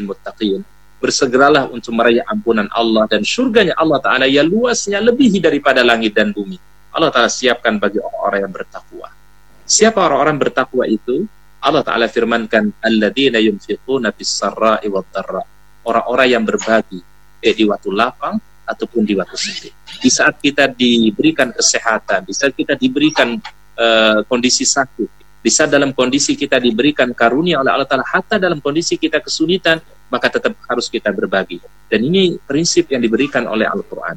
muttaqin 0.07 0.63
bersegeralah 1.03 1.67
untuk 1.67 1.91
meraih 1.91 2.23
ampunan 2.31 2.71
Allah 2.71 3.03
dan 3.11 3.27
surganya 3.27 3.75
Allah 3.75 3.99
Ta'ala 3.99 4.23
yang 4.23 4.47
luasnya 4.47 5.03
lebihi 5.03 5.43
daripada 5.43 5.83
langit 5.83 6.15
dan 6.15 6.31
bumi. 6.31 6.55
Allah 6.95 7.11
Ta'ala 7.11 7.27
siapkan 7.27 7.75
bagi 7.75 7.99
orang-orang 7.99 8.47
yang 8.47 8.53
bertakwa. 8.55 9.07
Siapa 9.67 9.99
orang-orang 9.99 10.39
bertakwa 10.39 10.87
itu? 10.87 11.27
Allah 11.59 11.83
Ta'ala 11.83 12.07
firmankan, 12.07 12.71
Alladina 12.79 13.43
yunfiquna 13.43 14.15
bisarra'i 14.15 14.87
wa. 14.87 15.03
Orang-orang 15.83 16.27
yang 16.31 16.43
berbagi, 16.47 17.03
eh, 17.43 17.51
di 17.51 17.67
waktu 17.67 17.91
lapang 17.91 18.39
ataupun 18.63 19.03
di 19.03 19.19
waktu 19.19 19.35
sedih. 19.35 19.75
Di 19.99 20.07
saat 20.07 20.39
kita 20.39 20.71
diberikan 20.71 21.51
kesehatan, 21.51 22.23
di 22.23 22.31
saat 22.31 22.55
kita 22.55 22.79
diberikan 22.79 23.35
uh, 23.77 24.25
kondisi 24.25 24.65
sakit, 24.65 25.23
di 25.43 25.51
saat 25.51 25.67
dalam 25.67 25.91
kondisi 25.91 26.39
kita 26.39 26.55
diberikan 26.55 27.11
karunia 27.11 27.59
oleh 27.59 27.75
Allah 27.75 27.83
Ta'ala, 27.83 28.07
hatta 28.07 28.39
dalam 28.39 28.63
kondisi 28.63 28.95
kita 28.95 29.19
kesulitan, 29.19 29.75
maka 30.07 30.31
tetap 30.31 30.55
harus 30.71 30.87
kita 30.87 31.11
berbagi. 31.11 31.59
Dan 31.91 32.07
ini 32.07 32.39
prinsip 32.39 32.87
yang 32.87 33.03
diberikan 33.03 33.43
oleh 33.51 33.67
Al-Quran. 33.67 34.15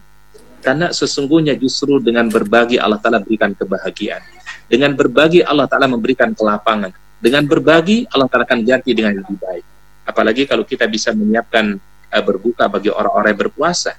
Karena 0.62 0.94
sesungguhnya 0.94 1.58
justru 1.58 1.98
dengan 1.98 2.30
berbagi 2.30 2.78
Allah 2.78 3.02
Ta'ala 3.02 3.18
berikan 3.18 3.50
kebahagiaan. 3.58 4.22
Dengan 4.70 4.94
berbagi 4.94 5.42
Allah 5.42 5.66
Ta'ala 5.66 5.90
memberikan 5.90 6.30
kelapangan. 6.30 6.94
Dengan 7.18 7.42
berbagi 7.42 8.06
Allah 8.14 8.30
Ta'ala 8.30 8.46
akan 8.46 8.62
ganti 8.62 8.94
dengan 8.94 9.18
yang 9.18 9.26
lebih 9.26 9.42
baik. 9.42 9.64
Apalagi 10.06 10.46
kalau 10.46 10.62
kita 10.62 10.86
bisa 10.86 11.10
menyiapkan 11.10 11.74
uh, 12.14 12.22
berbuka 12.22 12.70
bagi 12.70 12.94
orang-orang 12.94 13.34
yang 13.34 13.42
berpuasa. 13.50 13.98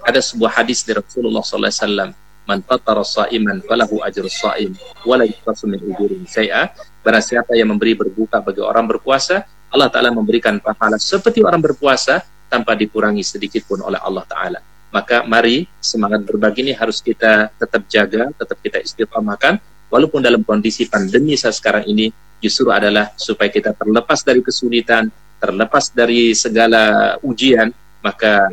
Ada 0.00 0.24
sebuah 0.24 0.64
hadis 0.64 0.80
dari 0.80 0.96
Rasulullah 0.96 1.44
SAW 1.44 2.21
man 2.48 2.60
fatara 2.62 3.06
sa'iman 3.06 3.62
falahu 3.62 4.02
ajru 4.02 4.26
sha'im 4.26 4.74
wa 5.06 5.14
la 5.18 5.24
yuqtasu 5.26 5.70
min 5.70 5.78
ujurihim 5.82 6.26
syai'a. 6.26 6.74
Barang 7.02 7.22
siapa 7.22 7.54
yang 7.54 7.70
memberi 7.70 7.98
berbuka 7.98 8.42
bagi 8.42 8.62
orang 8.62 8.86
berpuasa 8.86 9.46
Allah 9.72 9.88
taala 9.88 10.12
memberikan 10.12 10.60
pahala 10.60 11.00
seperti 11.00 11.40
orang 11.40 11.64
berpuasa 11.64 12.20
tanpa 12.52 12.76
dikurangi 12.76 13.24
sedikit 13.24 13.64
pun 13.64 13.80
oleh 13.80 13.96
Allah 13.96 14.24
taala. 14.28 14.60
Maka 14.92 15.24
mari 15.24 15.64
semangat 15.80 16.28
berbagi 16.28 16.68
ini 16.68 16.72
harus 16.76 17.00
kita 17.00 17.48
tetap 17.56 17.88
jaga 17.88 18.28
tetap 18.36 18.60
kita 18.60 18.78
istiqamahkan. 18.84 19.56
Walaupun 19.88 20.20
dalam 20.20 20.44
kondisi 20.44 20.88
pandemi 20.88 21.36
saat 21.36 21.56
sekarang 21.56 21.88
ini 21.88 22.12
justru 22.40 22.68
adalah 22.68 23.12
supaya 23.16 23.48
kita 23.48 23.72
terlepas 23.72 24.20
dari 24.24 24.40
kesulitan 24.44 25.08
terlepas 25.42 25.90
dari 25.90 26.38
segala 26.38 27.16
ujian 27.26 27.74
maka 27.98 28.46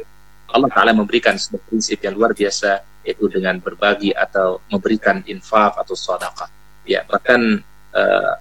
Allah 0.50 0.70
Ta'ala 0.74 0.92
memberikan 0.94 1.38
sebuah 1.38 1.62
prinsip 1.70 2.02
yang 2.02 2.18
luar 2.18 2.34
biasa 2.34 2.82
yaitu 3.06 3.26
dengan 3.32 3.58
berbagi 3.58 4.12
atau 4.12 4.62
memberikan 4.68 5.24
infak 5.26 5.80
atau 5.80 5.96
sedekah. 5.96 6.50
Ya, 6.84 7.06
bahkan 7.06 7.62
uh, 7.94 8.34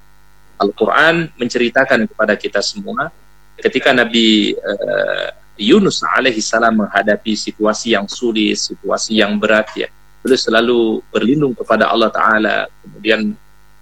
Al-Quran 0.59 1.31
menceritakan 1.39 2.09
kepada 2.11 2.35
kita 2.35 2.59
semua 2.65 3.13
ketika 3.61 3.95
Nabi 3.95 4.57
uh, 4.57 5.29
Yunus 5.59 6.03
alaihi 6.07 6.39
salam 6.39 6.87
menghadapi 6.87 7.35
situasi 7.35 7.95
yang 7.95 8.07
sulit, 8.07 8.59
situasi 8.59 9.19
yang 9.19 9.37
berat 9.39 9.69
ya. 9.75 9.89
Beliau 10.23 10.39
selalu 10.39 10.81
berlindung 11.15 11.55
kepada 11.55 11.91
Allah 11.91 12.11
Ta'ala, 12.11 12.57
kemudian 12.83 13.35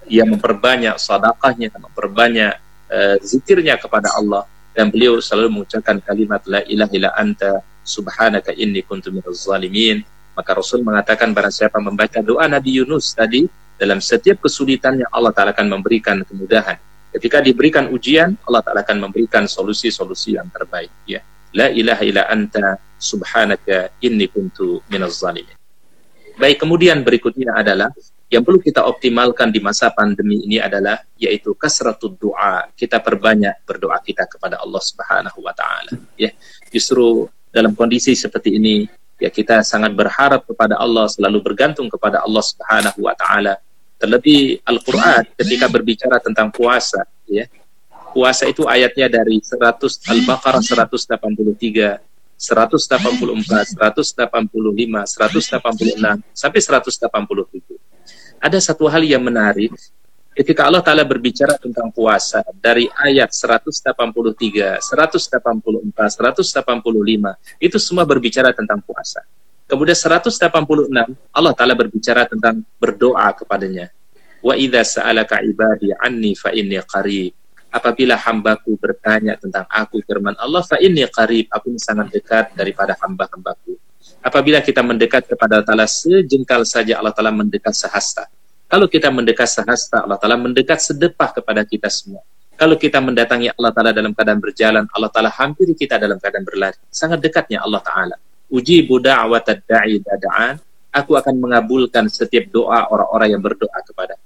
ia 0.09 0.25
memperbanyak 0.25 0.97
sadaqahnya, 1.01 1.73
memperbanyak 1.77 2.53
uh, 2.89 3.17
zikirnya 3.21 3.77
kepada 3.81 4.13
Allah, 4.17 4.45
dan 4.77 4.93
beliau 4.93 5.21
selalu 5.21 5.61
mengucapkan 5.61 6.01
kalimat 6.05 6.45
la 6.45 6.61
ilaha 6.69 6.93
illa 6.93 7.11
anta 7.17 7.65
subhanaka 7.87 8.51
inni 8.59 8.83
kuntu 8.83 9.15
minaz 9.15 9.47
zalimin 9.47 10.03
maka 10.37 10.53
Rasul 10.53 10.85
mengatakan 10.85 11.33
barang 11.33 11.49
siapa 11.49 11.81
membaca 11.81 12.21
doa 12.21 12.45
Nabi 12.45 12.77
Yunus 12.85 13.17
tadi, 13.17 13.49
dalam 13.81 14.05
setiap 14.05 14.45
kesulitannya 14.45 15.09
Allah 15.09 15.33
Ta'ala 15.33 15.57
akan 15.57 15.81
memberikan 15.81 16.21
kemudahan. 16.29 16.77
Ketika 17.09 17.41
diberikan 17.41 17.89
ujian, 17.89 18.37
Allah 18.45 18.61
Ta'ala 18.61 18.85
akan 18.85 19.09
memberikan 19.09 19.49
solusi-solusi 19.49 20.37
yang 20.37 20.53
terbaik. 20.53 20.93
Ya. 21.09 21.25
La 21.57 21.73
ilaha 21.73 22.05
illa 22.05 22.29
anta 22.29 22.77
subhanaka 23.01 23.97
inni 24.05 24.29
kuntu 24.29 24.85
minaz 24.93 25.25
zalimin. 25.25 25.57
Baik, 26.37 26.61
kemudian 26.61 27.01
berikutnya 27.01 27.57
adalah 27.57 27.89
yang 28.29 28.45
perlu 28.45 28.61
kita 28.61 28.85
optimalkan 28.85 29.49
di 29.49 29.65
masa 29.65 29.89
pandemi 29.89 30.45
ini 30.45 30.61
adalah 30.61 31.01
yaitu 31.17 31.57
kasratud 31.57 32.21
doa. 32.21 32.69
Kita 32.77 33.01
perbanyak 33.01 33.65
berdoa 33.65 33.97
kita 34.05 34.29
kepada 34.29 34.61
Allah 34.61 34.83
Subhanahu 34.85 35.41
wa 35.41 35.57
taala. 35.57 35.97
Ya. 36.21 36.37
Justru 36.69 37.33
dalam 37.57 37.73
kondisi 37.73 38.13
seperti 38.13 38.61
ini 38.61 38.85
ya 39.17 39.33
kita 39.33 39.65
sangat 39.65 39.97
berharap 39.97 40.45
kepada 40.45 40.77
Allah 40.77 41.09
selalu 41.09 41.41
bergantung 41.41 41.89
kepada 41.89 42.21
Allah 42.21 42.45
Subhanahu 42.45 43.09
wa 43.09 43.17
taala. 43.17 43.57
Terlebih 43.97 44.61
Al-Qur'an 44.61 45.25
ketika 45.41 45.73
berbicara 45.73 46.21
tentang 46.21 46.53
puasa 46.53 47.09
ya. 47.25 47.49
Puasa 48.13 48.45
itu 48.45 48.69
ayatnya 48.69 49.09
dari 49.09 49.41
100 49.41 49.57
Al-Baqarah 50.05 50.61
183 50.61 52.05
184 52.37 52.37
185 52.37 53.81
186 55.17 56.37
sampai 56.37 56.61
187 56.61 57.77
ada 58.37 58.59
satu 58.61 58.85
hal 58.89 59.01
yang 59.05 59.25
menarik 59.25 59.73
ketika 60.37 60.69
Allah 60.69 60.85
Ta'ala 60.85 61.01
berbicara 61.09 61.57
tentang 61.57 61.89
puasa 61.89 62.45
dari 62.61 62.85
ayat 62.93 63.33
183, 63.33 64.85
184, 64.85 65.41
185, 65.41 66.61
itu 67.57 67.77
semua 67.81 68.05
berbicara 68.05 68.53
tentang 68.53 68.85
puasa. 68.85 69.25
Kemudian 69.65 69.97
186, 69.97 70.93
Allah 71.33 71.53
Ta'ala 71.57 71.73
berbicara 71.73 72.29
tentang 72.29 72.61
berdoa 72.77 73.33
kepadanya. 73.33 73.89
Wa 74.45 74.55
idha 74.55 74.85
sa'alaka 74.85 75.41
ibadi 75.41 75.91
anni 75.97 76.37
fa 76.37 76.53
inni 76.53 76.77
qarib. 76.85 77.33
Apabila 77.73 78.15
hambaku 78.21 78.77
bertanya 78.79 79.41
tentang 79.41 79.65
aku, 79.67 80.05
firman 80.05 80.37
Allah, 80.37 80.61
fa 80.63 80.77
inni 80.79 81.03
qarib, 81.09 81.49
aku 81.49 81.75
sangat 81.81 82.13
dekat 82.13 82.53
daripada 82.53 82.93
hamba-hambaku. 83.01 83.75
Apabila 84.21 84.61
kita 84.61 84.85
mendekat 84.85 85.27
kepada 85.33 85.59
Allah 85.59 85.67
Ta'ala 85.67 85.89
sejengkal 85.89 86.63
saja, 86.69 87.01
Allah 87.01 87.17
Ta'ala 87.17 87.33
mendekat 87.33 87.73
sehasta 87.73 88.29
kalau 88.67 88.87
kita 88.91 89.09
mendekat 89.15 89.47
sehasta, 89.47 90.03
Allah 90.03 90.19
Ta'ala 90.19 90.37
mendekat 90.39 90.83
sedepah 90.83 91.31
kepada 91.35 91.63
kita 91.63 91.87
semua. 91.87 92.23
Kalau 92.57 92.75
kita 92.75 92.99
mendatangi 92.99 93.53
Allah 93.55 93.73
Ta'ala 93.73 93.91
dalam 93.95 94.11
keadaan 94.17 94.41
berjalan, 94.43 94.85
Allah 94.91 95.11
Ta'ala 95.13 95.31
hampiri 95.31 95.77
kita 95.77 96.01
dalam 96.01 96.19
keadaan 96.19 96.43
berlari. 96.43 96.79
Sangat 96.91 97.23
dekatnya 97.23 97.63
Allah 97.63 97.81
Ta'ala. 97.85 98.17
Uji 98.51 98.87
buddha 98.87 99.23
awatad 99.23 99.63
da'i 99.67 100.03
dada'an. 100.03 100.59
Aku 100.95 101.13
akan 101.13 101.35
mengabulkan 101.37 102.09
setiap 102.09 102.49
doa 102.49 102.89
orang-orang 102.89 103.37
yang 103.37 103.43
berdoa 103.45 103.79
kepada 103.85 104.17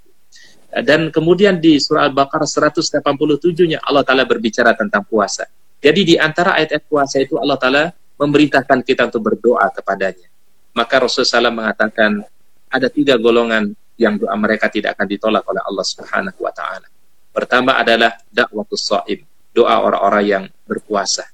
dan 0.71 1.11
kemudian 1.11 1.59
di 1.59 1.83
surah 1.83 2.07
Al-Baqarah 2.07 2.47
187-nya 2.47 3.83
Allah 3.83 4.07
Ta'ala 4.07 4.23
berbicara 4.23 4.71
tentang 4.79 5.03
puasa. 5.03 5.51
Jadi 5.83 6.15
di 6.15 6.15
antara 6.15 6.55
ayat-ayat 6.55 6.85
puasa 6.87 7.19
itu 7.19 7.35
Allah 7.43 7.59
Ta'ala 7.59 7.85
memerintahkan 8.23 8.87
kita 8.87 9.11
untuk 9.11 9.35
berdoa 9.35 9.67
kepadanya. 9.75 10.31
Maka 10.71 11.03
Rasulullah 11.03 11.51
SAW 11.51 11.59
mengatakan 11.59 12.23
ada 12.71 12.87
tiga 12.87 13.19
golongan 13.19 13.75
yang 14.01 14.17
doa 14.17 14.33
mereka 14.41 14.73
tidak 14.73 14.97
akan 14.97 15.07
ditolak 15.13 15.45
oleh 15.45 15.61
Allah 15.61 15.85
Subhanahu 15.85 16.41
wa 16.41 16.49
taala. 16.57 16.89
Pertama 17.31 17.77
adalah 17.77 18.17
dakwatus 18.33 18.89
shaim, 18.89 19.29
doa 19.53 19.77
orang-orang 19.85 20.25
yang 20.25 20.45
berpuasa. 20.65 21.29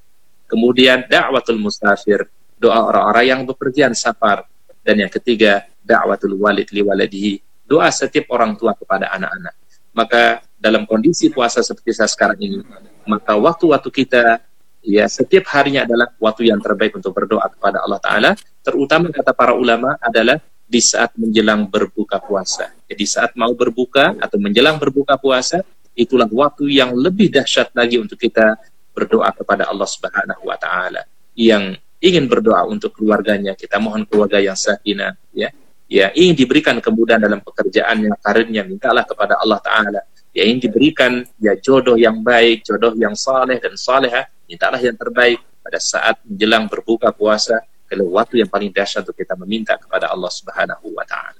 Kemudian 0.50 1.06
dakwatul 1.06 1.62
musafir, 1.62 2.26
doa 2.58 2.82
orang-orang 2.90 3.24
yang 3.30 3.40
bepergian 3.46 3.94
safar. 3.94 4.50
Dan 4.82 5.06
yang 5.06 5.10
ketiga, 5.14 5.62
dakwatul 5.86 6.34
walid 6.34 6.66
li 6.74 6.82
waladihi, 6.82 7.34
doa 7.62 7.86
setiap 7.94 8.34
orang 8.34 8.58
tua 8.58 8.74
kepada 8.74 9.14
anak-anak. 9.14 9.54
Maka 9.94 10.22
dalam 10.58 10.84
kondisi 10.84 11.30
puasa 11.30 11.62
seperti 11.62 11.94
saya 11.94 12.10
sekarang 12.10 12.38
ini, 12.42 12.60
maka 13.06 13.38
waktu-waktu 13.38 13.88
kita 13.94 14.42
ya 14.82 15.06
setiap 15.10 15.50
harinya 15.54 15.86
adalah 15.86 16.10
waktu 16.18 16.50
yang 16.50 16.62
terbaik 16.62 16.94
untuk 16.98 17.14
berdoa 17.14 17.46
kepada 17.50 17.82
Allah 17.82 17.98
Taala. 18.02 18.30
Terutama 18.62 19.10
kata 19.14 19.34
para 19.34 19.54
ulama 19.54 19.98
adalah 19.98 20.38
di 20.66 20.82
saat 20.82 21.14
menjelang 21.14 21.70
berbuka 21.70 22.18
puasa. 22.18 22.74
Jadi 22.90 23.04
saat 23.06 23.38
mau 23.38 23.54
berbuka 23.54 24.18
atau 24.18 24.38
menjelang 24.42 24.76
berbuka 24.82 25.14
puasa, 25.14 25.62
itulah 25.94 26.26
waktu 26.26 26.82
yang 26.82 26.92
lebih 26.92 27.30
dahsyat 27.30 27.70
lagi 27.72 28.02
untuk 28.02 28.18
kita 28.18 28.58
berdoa 28.90 29.30
kepada 29.30 29.70
Allah 29.70 29.86
Subhanahu 29.86 30.42
wa 30.42 30.58
taala. 30.58 31.06
Yang 31.38 31.78
ingin 32.02 32.26
berdoa 32.26 32.66
untuk 32.66 32.98
keluarganya, 32.98 33.54
kita 33.54 33.78
mohon 33.78 34.04
keluarga 34.04 34.42
yang 34.42 34.58
sakinah 34.58 35.14
ya. 35.32 35.54
Ya, 35.86 36.10
ingin 36.18 36.34
diberikan 36.34 36.82
kemudahan 36.82 37.22
dalam 37.22 37.38
pekerjaannya, 37.46 38.18
karirnya, 38.18 38.66
mintalah 38.66 39.06
kepada 39.06 39.38
Allah 39.38 39.62
taala. 39.62 40.02
Ya, 40.34 40.42
ingin 40.42 40.66
diberikan 40.66 41.22
ya 41.38 41.54
jodoh 41.62 41.94
yang 41.94 42.26
baik, 42.26 42.66
jodoh 42.66 42.90
yang 42.98 43.14
saleh 43.14 43.62
dan 43.62 43.78
salehah, 43.78 44.26
mintalah 44.50 44.82
yang 44.82 44.98
terbaik 44.98 45.38
pada 45.62 45.78
saat 45.78 46.18
menjelang 46.26 46.66
berbuka 46.66 47.14
puasa 47.14 47.62
waktu 47.90 48.42
yang 48.42 48.50
paling 48.50 48.74
dahsyat 48.74 49.06
untuk 49.06 49.16
kita 49.16 49.38
meminta 49.38 49.78
kepada 49.78 50.10
Allah 50.10 50.30
Subhanahu 50.30 50.92
wa 50.94 51.06
taala. 51.06 51.38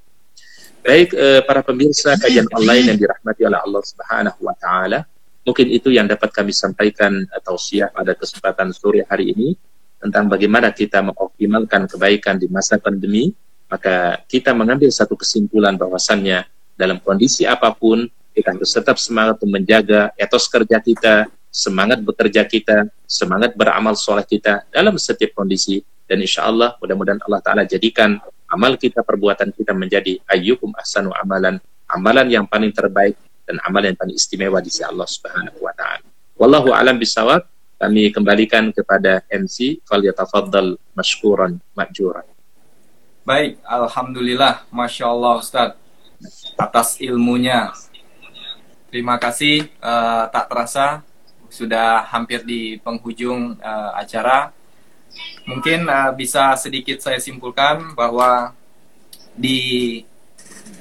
Baik 0.87 1.11
eh, 1.19 1.43
para 1.43 1.67
pemirsa 1.67 2.15
kajian 2.15 2.47
online 2.55 2.95
yang 2.95 2.99
dirahmati 2.99 3.43
oleh 3.43 3.59
Allah 3.59 3.83
Subhanahu 3.83 4.41
wa 4.47 4.55
taala, 4.55 5.03
mungkin 5.43 5.67
itu 5.71 5.91
yang 5.91 6.07
dapat 6.07 6.31
kami 6.31 6.55
sampaikan 6.55 7.27
atau 7.35 7.59
siap 7.59 7.91
pada 7.95 8.15
kesempatan 8.15 8.71
sore 8.71 9.03
hari 9.07 9.35
ini 9.35 9.59
tentang 9.99 10.31
bagaimana 10.31 10.71
kita 10.71 11.03
mengoptimalkan 11.03 11.91
kebaikan 11.91 12.39
di 12.39 12.47
masa 12.47 12.79
pandemi, 12.79 13.35
maka 13.67 14.23
kita 14.31 14.55
mengambil 14.55 14.87
satu 14.95 15.19
kesimpulan 15.19 15.75
bahwasannya 15.75 16.47
dalam 16.79 17.03
kondisi 17.03 17.43
apa 17.49 17.73
pun 17.75 18.07
kita 18.37 18.53
harus 18.53 18.71
tetap 18.71 19.01
semangat 19.01 19.41
menjaga 19.43 20.13
etos 20.15 20.45
kerja 20.47 20.77
kita, 20.79 21.25
semangat 21.49 22.05
bekerja 22.05 22.45
kita, 22.45 22.85
semangat 23.09 23.57
beramal 23.57 23.97
soleh 23.97 24.29
kita 24.29 24.69
dalam 24.69 25.01
setiap 25.01 25.33
kondisi. 25.33 25.81
Dan 26.07 26.23
insya 26.23 26.47
Allah 26.47 26.79
mudah-mudahan 26.79 27.19
Allah 27.27 27.43
Ta'ala 27.43 27.63
jadikan 27.67 28.19
amal 28.47 28.79
kita, 28.79 29.03
perbuatan 29.03 29.51
kita 29.51 29.75
menjadi 29.75 30.23
ayyukum 30.31 30.71
ahsanu 30.79 31.11
amalan, 31.19 31.59
amalan 31.91 32.27
yang 32.31 32.47
paling 32.47 32.71
terbaik 32.71 33.19
dan 33.47 33.59
amalan 33.67 33.95
yang 33.95 33.99
paling 33.99 34.17
istimewa 34.19 34.59
di 34.59 34.71
sisi 34.71 34.87
Allah 34.87 35.07
Subhanahu 35.07 35.59
wa 35.63 35.75
taala. 35.75 36.07
Wallahu 36.39 36.75
alam 36.75 36.99
bisawab. 36.99 37.47
Kami 37.77 38.09
kembalikan 38.09 38.73
kepada 38.73 39.21
MC 39.29 39.85
falyatafaddal 39.85 40.81
mashkuran 40.97 41.61
ma'juran. 41.77 42.25
Baik, 43.21 43.61
alhamdulillah, 43.69 44.65
masya 44.73 45.13
Allah 45.13 45.45
Ustadz 45.45 45.77
atas 46.57 46.97
ilmunya. 47.05 47.77
Terima 48.89 49.21
kasih, 49.21 49.69
uh, 49.85 50.25
tak 50.33 50.49
terasa 50.49 51.05
sudah 51.53 52.09
hampir 52.09 52.49
di 52.49 52.81
penghujung 52.81 53.61
uh, 53.61 53.93
acara. 53.93 54.56
Mungkin 55.47 55.87
uh, 55.87 56.11
bisa 56.11 56.59
sedikit 56.59 56.99
saya 56.99 57.23
simpulkan 57.23 57.95
bahwa 57.95 58.51
di 59.39 60.03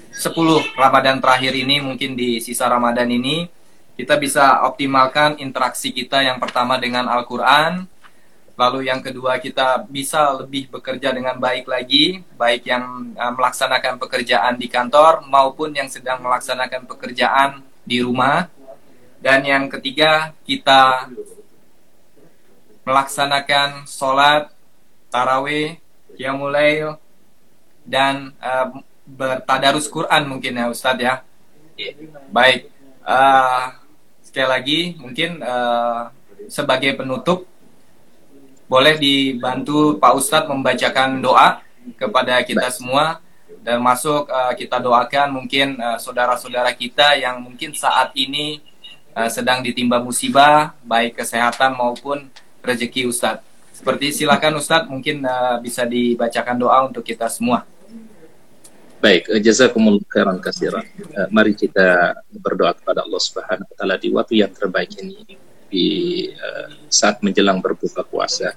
10 0.09 0.33
Ramadan 0.73 1.21
terakhir 1.21 1.53
ini, 1.53 1.85
mungkin 1.85 2.17
di 2.17 2.41
sisa 2.41 2.65
Ramadan 2.65 3.05
ini, 3.13 3.45
kita 3.93 4.17
bisa 4.17 4.65
optimalkan 4.65 5.37
interaksi 5.37 5.93
kita 5.93 6.25
yang 6.25 6.41
pertama 6.41 6.81
dengan 6.81 7.05
Al-Quran, 7.05 7.85
lalu 8.57 8.89
yang 8.89 9.05
kedua 9.05 9.37
kita 9.37 9.85
bisa 9.85 10.33
lebih 10.33 10.71
bekerja 10.71 11.13
dengan 11.13 11.37
baik 11.37 11.69
lagi, 11.69 12.25
baik 12.33 12.65
yang 12.65 13.13
uh, 13.13 13.31
melaksanakan 13.37 14.01
pekerjaan 14.01 14.57
di 14.57 14.65
kantor 14.65 15.27
maupun 15.29 15.77
yang 15.77 15.91
sedang 15.91 16.25
melaksanakan 16.25 16.89
pekerjaan 16.89 17.61
di 17.85 18.01
rumah. 18.01 18.49
Dan 19.21 19.45
yang 19.45 19.69
ketiga, 19.69 20.33
kita 20.41 21.11
melaksanakan 22.85 23.83
sholat, 23.89 24.54
tarawih, 25.15 25.79
mulai 26.35 26.83
dan 27.87 28.35
uh, 28.43 28.83
bertadarus 29.07 29.87
Quran 29.87 30.27
mungkin 30.27 30.59
ya 30.59 30.67
Ustadz 30.67 30.99
ya. 30.99 31.23
Baik, 32.35 32.67
uh, 33.07 33.71
sekali 34.19 34.47
lagi 34.51 34.79
mungkin 34.99 35.39
uh, 35.39 36.11
sebagai 36.51 36.99
penutup 36.99 37.47
boleh 38.67 38.99
dibantu 38.99 39.95
Pak 39.95 40.13
Ustadz 40.19 40.51
membacakan 40.51 41.23
doa 41.23 41.63
kepada 41.95 42.41
kita 42.43 42.67
semua 42.73 43.23
dan 43.63 43.79
masuk 43.79 44.27
uh, 44.27 44.51
kita 44.57 44.83
doakan 44.83 45.31
mungkin 45.31 45.79
saudara-saudara 46.01 46.73
kita 46.75 47.15
yang 47.15 47.39
mungkin 47.39 47.71
saat 47.77 48.11
ini 48.17 48.59
uh, 49.15 49.29
sedang 49.31 49.63
ditimba 49.63 50.01
musibah 50.01 50.75
baik 50.83 51.15
kesehatan 51.23 51.77
maupun 51.77 52.27
rezeki 52.65 53.07
Ustadz. 53.07 53.54
Seperti 53.75 54.15
silakan 54.15 54.55
Ustadz 54.55 54.87
mungkin 54.87 55.19
uh, 55.27 55.59
bisa 55.59 55.83
dibacakan 55.83 56.55
doa 56.55 56.87
untuk 56.87 57.03
kita 57.03 57.27
semua. 57.27 57.67
Baik, 59.03 59.27
eh, 59.27 59.43
jazakumullah 59.43 60.01
khairan 60.07 60.39
kasiran. 60.39 60.87
Uh, 61.11 61.27
mari 61.27 61.51
kita 61.51 62.15
berdoa 62.39 62.71
kepada 62.71 63.03
Allah 63.03 63.19
Subhanahu 63.19 63.67
wa 63.67 63.75
taala 63.75 63.95
di 63.99 64.07
waktu 64.15 64.33
yang 64.39 64.51
terbaik 64.55 64.95
ini 65.03 65.35
di 65.67 65.87
uh, 66.31 66.71
saat 66.87 67.19
menjelang 67.19 67.59
berbuka 67.59 68.07
puasa. 68.07 68.55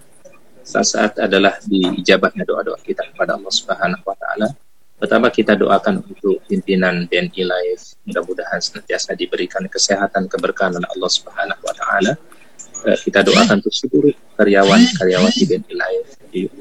Saat-saat 0.69 1.17
adalah 1.25 1.57
diijabahnya 1.65 2.45
doa-doa 2.45 2.77
kita 2.85 3.01
kepada 3.11 3.41
Allah 3.41 3.49
Subhanahu 3.49 4.05
wa 4.05 4.13
taala 4.15 4.53
Pertama 4.99 5.31
kita 5.31 5.55
doakan 5.55 6.03
untuk 6.03 6.43
pimpinan 6.51 7.07
BNI 7.07 7.47
Live, 7.47 7.95
mudah-mudahan 8.03 8.59
senantiasa 8.59 9.15
diberikan 9.15 9.63
kesehatan 9.71 10.27
keberkahan 10.27 10.75
oleh 10.75 10.91
Allah 10.91 11.11
Subhanahu 11.15 11.63
wa 11.63 11.71
taala. 11.71 12.19
Eh, 12.87 12.99
kita 13.03 13.27
doakan 13.27 13.59
untuk 13.59 13.75
seluruh 13.75 14.15
karyawan 14.39 14.81
karyawan 14.95 15.33
di 15.35 15.45
BNI 15.51 15.75
Live. 15.75 16.09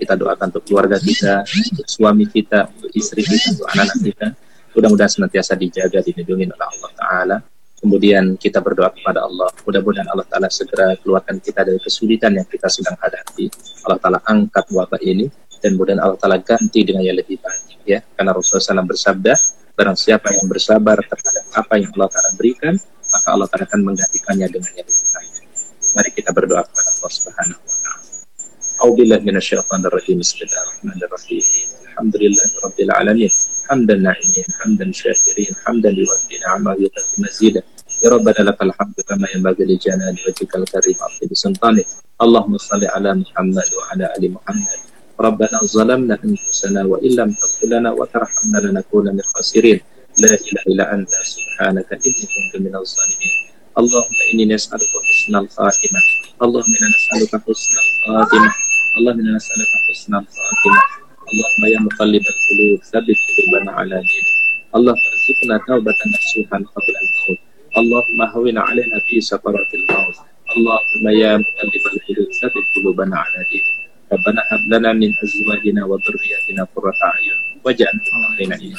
Kita 0.01 0.13
doakan 0.17 0.49
untuk 0.49 0.63
keluarga 0.65 0.97
kita, 0.97 1.45
untuk 1.45 1.85
suami 1.85 2.25
kita, 2.25 2.71
untuk 2.73 2.89
istri 2.97 3.21
kita, 3.21 3.53
untuk 3.53 3.67
anak-anak 3.69 3.97
kita. 4.01 4.27
Mudah-mudahan 4.73 5.11
senantiasa 5.11 5.53
dijaga, 5.53 6.01
dilindungi 6.01 6.49
oleh 6.49 6.67
Allah 6.67 6.91
Taala. 6.97 7.37
Kemudian 7.77 8.33
kita 8.41 8.57
berdoa 8.57 8.89
kepada 8.89 9.29
Allah, 9.29 9.53
mudah-mudahan 9.61 10.09
Allah 10.09 10.25
Taala 10.25 10.49
segera 10.49 10.97
keluarkan 10.97 11.37
kita 11.37 11.61
dari 11.61 11.77
kesulitan 11.77 12.33
yang 12.33 12.47
kita 12.49 12.65
sedang 12.65 12.97
hadapi. 12.97 13.53
Allah 13.85 13.99
Taala 14.01 14.19
angkat 14.25 14.65
wabah 14.73 14.97
ini 15.05 15.29
dan 15.61 15.77
kemudian 15.77 15.99
Allah 16.01 16.17
Taala 16.17 16.37
ganti 16.41 16.81
dengan 16.85 17.05
yang 17.05 17.17
lebih 17.17 17.41
baik 17.41 17.81
ya 17.87 17.99
karena 18.13 18.31
Rasulullah 18.35 18.83
SAW 18.83 18.91
bersabda 18.93 19.33
barang 19.77 19.97
siapa 19.97 20.33
yang 20.33 20.45
bersabar 20.49 20.97
terhadap 21.01 21.45
apa 21.53 21.73
yang 21.81 21.89
Allah 21.97 22.09
Taala 22.11 22.29
berikan 22.37 22.73
maka 23.07 23.27
Allah 23.31 23.47
Taala 23.49 23.65
akan 23.69 23.81
menggantikannya 23.93 24.47
dengan 24.49 24.71
yang 24.75 24.85
lebih 24.85 25.07
baik 25.13 25.36
Mari 25.97 26.13
kita 26.13 26.29
berdoa 26.29 26.61
kepada 26.61 26.93
Allah 26.93 27.09
Subhanahu 27.09 27.57
wa 27.57 27.73
taala. 27.81 28.05
A'udzubillahi 28.85 29.23
minasyaitonir 29.25 29.89
rajim. 29.89 30.21
Bismillahirrahmanirrahim. 30.21 31.41
Alhamdulillahi 31.89 32.53
rabbil 32.61 32.91
alamin. 32.93 33.33
Hamdan 33.65 33.99
na'imin, 34.05 34.49
hamdan 34.61 34.89
syakirin, 34.93 35.57
hamdan 35.65 35.97
liwafina 35.97 36.53
amali 36.53 36.85
mazidah. 37.17 37.65
Ya 38.05 38.13
Rabbana 38.13 38.29
يا 38.37 38.45
ربنا 38.45 38.49
لك 38.53 38.59
الحمد 38.61 38.97
كما 39.09 39.25
ينبغي 39.33 39.63
لجلال 39.65 40.15
وجهك 40.21 40.53
الكريم 40.53 40.97
Allahumma 42.21 42.61
سلطانك 42.61 42.93
ala 42.93 43.17
Muhammad 43.17 43.69
wa 43.73 43.83
ala 43.89 44.05
ali 44.13 44.29
Muhammad. 44.29 44.79
Rabbana 45.17 45.65
zalamna 45.65 46.13
anfusana 46.21 46.85
wa 46.85 47.01
illam 47.01 47.33
لم 47.33 47.33
تغفر 47.33 47.67
لنا 47.73 47.89
وترحمنا 47.97 48.57
لنكون 48.69 49.05
من 49.17 49.25
khasirin. 49.33 49.81
La 50.21 50.29
ilaha 50.29 50.65
الا 50.69 50.85
anta 50.93 51.19
subhanaka 51.25 51.97
inni 52.05 52.25
kuntu 52.29 52.55
من 52.61 52.73
zalimin. 52.85 53.46
Allahumma 53.77 54.23
inni 54.33 54.49
nas'aluka 54.49 54.97
husnal 55.05 55.45
khatimah. 55.53 56.05
Allahumma 56.41 56.73
inni 56.81 56.89
nas'aluka 56.97 57.37
husnal 57.45 57.87
khatimah. 58.01 58.53
Allahumma 58.97 59.21
inni 59.21 59.33
nas'aluka 59.37 59.77
husnal 59.85 60.25
khatimah. 60.25 60.85
Allahumma 61.29 61.65
ya 61.69 61.79
muqallibal 61.85 62.39
qulub, 62.49 62.79
tsabbit 62.81 63.19
qulubana 63.37 63.71
ala 63.77 64.01
dinik. 64.01 64.27
Allah 64.73 64.97
arzuqna 64.97 65.55
taubatan 65.69 66.09
nasuhan 66.09 66.61
qabla 66.73 66.97
al-maut. 67.05 67.39
Allahumma 67.77 68.25
hawina 68.33 68.65
alaina 68.65 68.97
fi 69.05 69.21
sakaratil 69.21 69.85
maut. 69.93 70.17
Allahumma 70.57 71.11
ya 71.13 71.37
muqallibal 71.37 71.97
qulub, 72.09 72.27
tsabbit 72.33 72.65
qulubana 72.73 73.21
ala 73.21 73.41
dinik. 73.53 73.77
Rabbana 74.09 74.41
hab 74.49 74.61
lana 74.73 74.89
min 74.97 75.13
azwajina 75.21 75.85
wa 75.85 76.01
dhurriyyatina 76.01 76.65
qurrata 76.73 77.13
a'yun 77.13 77.39
waj'alna 77.61 78.41
lil 78.41 78.73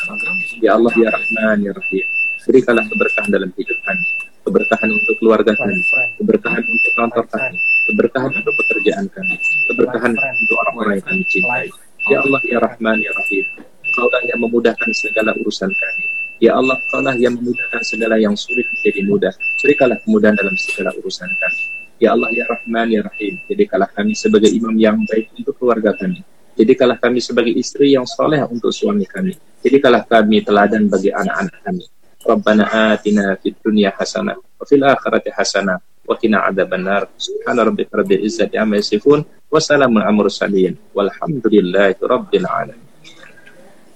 Ya 0.59 0.75
Allah 0.75 0.95
ya 0.99 1.13
Rahman 1.15 1.59
ya 1.63 1.71
Rahim. 1.77 2.09
Berikanlah 2.49 2.89
keberkahan 2.89 3.29
dalam 3.29 3.53
hidup 3.61 3.79
kami, 3.85 4.07
keberkahan 4.49 4.89
untuk 4.89 5.15
keluarga 5.21 5.53
kami, 5.53 5.85
keberkahan 6.17 6.65
untuk 6.65 6.93
kantor 6.97 7.25
kami, 7.29 7.59
keberkahan 7.93 8.33
untuk 8.33 8.55
pekerjaan 8.65 9.05
kami, 9.13 9.37
keberkahan 9.69 10.13
untuk 10.17 10.57
orang-orang 10.65 10.97
yang 10.97 11.07
kami 11.13 11.25
cintai. 11.29 11.69
Ya 12.09 12.25
Allah 12.25 12.41
ya 12.49 12.59
Rahman 12.65 12.97
ya 13.05 13.13
Rahim. 13.13 13.45
Kau 13.93 14.09
yang 14.25 14.41
memudahkan 14.41 14.91
segala 14.97 15.37
urusan 15.45 15.69
kami. 15.69 16.05
Ya 16.41 16.57
Allah, 16.57 16.81
Kau 16.89 17.05
yang 17.05 17.37
memudahkan 17.37 17.83
segala 17.85 18.17
yang 18.17 18.33
sulit 18.33 18.65
menjadi 18.65 19.01
mudah. 19.05 19.35
Berikanlah 19.61 20.01
kemudahan 20.09 20.33
dalam 20.39 20.57
segala 20.57 20.97
urusan 20.97 21.29
kami. 21.29 21.63
Ya 22.01 22.17
Allah 22.17 22.33
ya 22.33 22.49
Rahman 22.49 22.89
ya 22.95 23.05
Rahim. 23.05 23.35
Jadikanlah 23.51 23.93
kami 23.93 24.17
sebagai 24.17 24.49
imam 24.49 24.73
yang 24.79 24.97
baik 25.05 25.35
untuk 25.37 25.53
keluarga 25.61 25.93
kami. 25.99 26.25
Jadikanlah 26.57 26.97
kami 26.97 27.21
sebagai 27.21 27.53
istri 27.53 27.93
yang 27.93 28.09
soleh 28.09 28.41
untuk 28.49 28.73
suami 28.73 29.05
kami. 29.05 29.35
Jadikanlah 29.61 30.07
kami 30.09 30.41
teladan 30.47 30.87
bagi 30.89 31.11
anak-anak 31.11 31.59
kami. 31.61 31.85
Rabbana 32.23 32.95
atina 32.95 33.39
fid 33.39 33.55
dunya 33.63 33.95
hasanah 33.95 34.35
wa 34.39 34.65
fil 34.67 34.83
akhirati 34.83 35.31
hasanah 35.31 35.79
wa 35.79 36.15
qina 36.19 36.43
adzabannar. 36.49 37.07
Subhana 37.15 37.63
rabbika 37.69 38.01
rabbil 38.01 38.25
izzati 38.27 38.59
amma 38.59 38.81
yasifun 38.81 39.23
wa 39.23 39.59
salamun 39.63 40.03
alal 40.03 40.27
mursalin 40.27 40.75
walhamdulillahi 40.97 42.01
rabbil 42.01 42.49
alamin. 42.49 42.87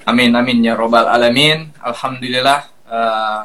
Amin 0.03 0.31
amin 0.35 0.59
ya 0.63 0.75
robbal 0.75 1.07
alamin. 1.09 1.71
Alhamdulillah 1.79 2.61
uh, 2.91 3.43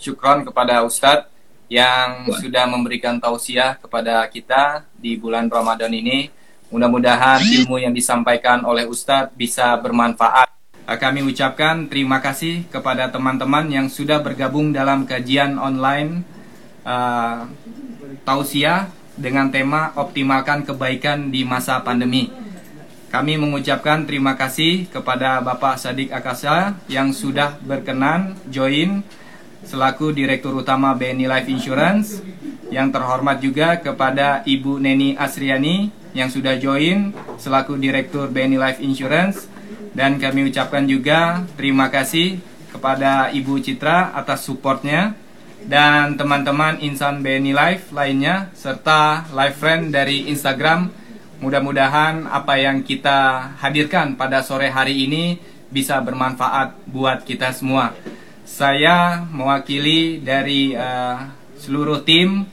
syukron 0.00 0.44
kepada 0.44 0.80
Ustadz 0.84 1.28
yang 1.68 2.28
sudah 2.40 2.68
memberikan 2.68 3.16
tausiah 3.16 3.76
kepada 3.80 4.24
kita 4.28 4.84
di 4.96 5.16
bulan 5.16 5.48
Ramadan 5.48 5.92
ini. 5.92 6.28
Mudah-mudahan 6.72 7.38
ilmu 7.44 7.78
yang 7.78 7.94
disampaikan 7.94 8.66
oleh 8.66 8.88
Ustadz 8.88 9.32
bisa 9.38 9.76
bermanfaat. 9.78 10.43
Kami 10.84 11.24
ucapkan 11.24 11.88
terima 11.88 12.20
kasih 12.20 12.68
kepada 12.68 13.08
teman-teman 13.08 13.72
yang 13.72 13.88
sudah 13.88 14.20
bergabung 14.20 14.68
dalam 14.68 15.08
kajian 15.08 15.56
online 15.56 16.20
uh, 16.84 17.48
tausiah 18.28 18.92
dengan 19.16 19.48
tema 19.48 19.96
optimalkan 19.96 20.68
kebaikan 20.68 21.32
di 21.32 21.40
masa 21.46 21.80
pandemi. 21.80 22.28
kami 23.14 23.38
mengucapkan 23.38 24.02
terima 24.10 24.34
kasih 24.34 24.90
kepada 24.90 25.38
Bapak 25.38 25.78
Sadik 25.78 26.10
Akasa 26.10 26.74
yang 26.90 27.14
sudah 27.14 27.54
berkenan 27.62 28.34
join 28.50 29.06
selaku 29.62 30.10
Direktur 30.10 30.52
Utama 30.58 30.92
BNI 30.98 31.30
Life 31.30 31.46
Insurance. 31.46 32.18
Yang 32.74 32.88
terhormat 32.90 33.38
juga 33.38 33.78
kepada 33.78 34.42
Ibu 34.42 34.82
Neni 34.82 35.14
Asriani 35.14 35.94
yang 36.10 36.26
sudah 36.26 36.58
join 36.58 37.14
selaku 37.38 37.78
Direktur 37.78 38.34
BNI 38.34 38.58
Life 38.58 38.80
Insurance. 38.82 39.53
Dan 39.94 40.18
kami 40.18 40.50
ucapkan 40.50 40.82
juga 40.90 41.46
terima 41.54 41.86
kasih 41.86 42.42
kepada 42.74 43.30
Ibu 43.30 43.62
Citra 43.62 44.10
atas 44.10 44.42
supportnya 44.42 45.14
dan 45.64 46.18
teman-teman 46.18 46.82
insan 46.82 47.22
BNI 47.22 47.54
Life 47.54 47.94
lainnya 47.94 48.50
serta 48.58 49.30
live 49.30 49.54
friend 49.54 49.94
dari 49.94 50.26
Instagram. 50.26 50.90
Mudah-mudahan 51.38 52.26
apa 52.26 52.58
yang 52.58 52.82
kita 52.82 53.52
hadirkan 53.62 54.18
pada 54.18 54.42
sore 54.42 54.74
hari 54.74 55.06
ini 55.06 55.38
bisa 55.70 56.02
bermanfaat 56.02 56.74
buat 56.90 57.22
kita 57.22 57.54
semua. 57.54 57.94
Saya 58.42 59.22
mewakili 59.30 60.18
dari 60.18 60.74
uh, 60.74 61.30
seluruh 61.58 62.02
tim 62.02 62.50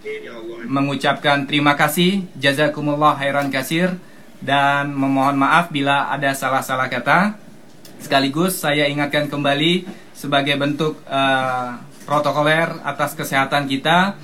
mengucapkan 0.69 1.49
terima 1.49 1.73
kasih. 1.73 2.25
Jazakumullah 2.37 3.17
khairan 3.17 3.49
kasir 3.49 3.97
dan 4.41 4.91
memohon 4.91 5.37
maaf 5.37 5.69
bila 5.69 6.09
ada 6.09 6.33
salah-salah 6.33 6.89
kata. 6.89 7.37
Sekaligus 8.01 8.57
saya 8.57 8.89
ingatkan 8.89 9.29
kembali 9.29 9.85
sebagai 10.17 10.57
bentuk 10.57 10.97
uh, 11.05 11.77
protokoler 12.09 12.73
atas 12.81 13.13
kesehatan 13.13 13.69
kita. 13.69 14.17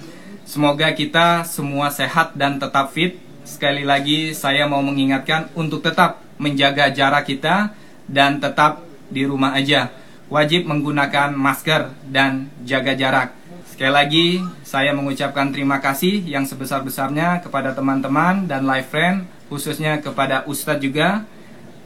Semoga 0.43 0.89
kita 0.97 1.45
semua 1.45 1.93
sehat 1.93 2.33
dan 2.33 2.57
tetap 2.57 2.89
fit 2.89 3.21
sekali 3.47 3.87
lagi 3.87 4.33
saya 4.33 4.67
mau 4.67 4.83
mengingatkan 4.83 5.47
untuk 5.55 5.85
tetap 5.85 6.19
menjaga 6.41 6.91
jarak 6.91 7.29
kita 7.29 7.71
dan 8.09 8.41
tetap 8.41 8.83
di 9.07 9.23
rumah 9.23 9.53
aja. 9.55 9.93
Wajib 10.27 10.67
menggunakan 10.67 11.31
masker 11.31 11.95
dan 12.11 12.51
jaga 12.67 12.97
jarak. 12.97 13.31
Sekali 13.71 13.93
lagi 13.93 14.27
saya 14.65 14.91
mengucapkan 14.91 15.53
terima 15.55 15.79
kasih 15.79 16.19
yang 16.27 16.43
sebesar-besarnya 16.43 17.45
kepada 17.45 17.71
teman-teman 17.71 18.43
dan 18.49 18.67
live 18.67 18.89
friend 18.89 19.36
khususnya 19.47 19.99
kepada 19.99 20.43
Ustadz 20.47 20.83
juga. 20.83 21.23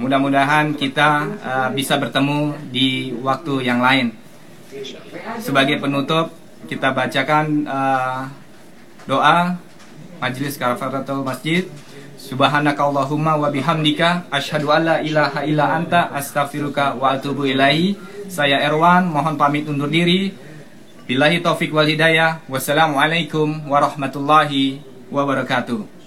Mudah-mudahan 0.02 0.74
kita 0.74 1.10
uh, 1.46 1.70
bisa 1.74 1.98
bertemu 2.02 2.58
di 2.74 3.14
waktu 3.22 3.66
yang 3.66 3.86
lain. 3.86 4.18
Sebagai 5.38 5.78
penutup 5.78 6.34
kita 6.66 6.90
bacakan 6.90 7.70
uh, 7.70 8.26
doa 9.06 9.58
Majlis 10.22 10.58
Kafaratul 10.58 11.26
Masjid 11.26 11.66
Subhanakallahumma 12.22 13.34
wa 13.34 13.50
bihamdika 13.50 14.30
asyhadu 14.30 14.70
an 14.70 14.82
la 14.86 14.98
ilaha 15.02 15.42
illa 15.42 15.74
anta 15.74 16.14
astaghfiruka 16.14 16.94
wa 16.94 17.18
atubu 17.18 17.50
ilaihi. 17.50 17.98
Saya 18.30 18.62
Erwan 18.62 19.10
mohon 19.10 19.36
pamit 19.36 19.66
undur 19.66 19.90
diri. 19.90 20.30
Billahi 21.10 21.42
taufik 21.42 21.74
wal 21.74 21.90
hidayah. 21.90 22.46
Wassalamualaikum 22.46 23.66
warahmatullahi 23.66 24.80
wabarakatuh. 25.10 26.01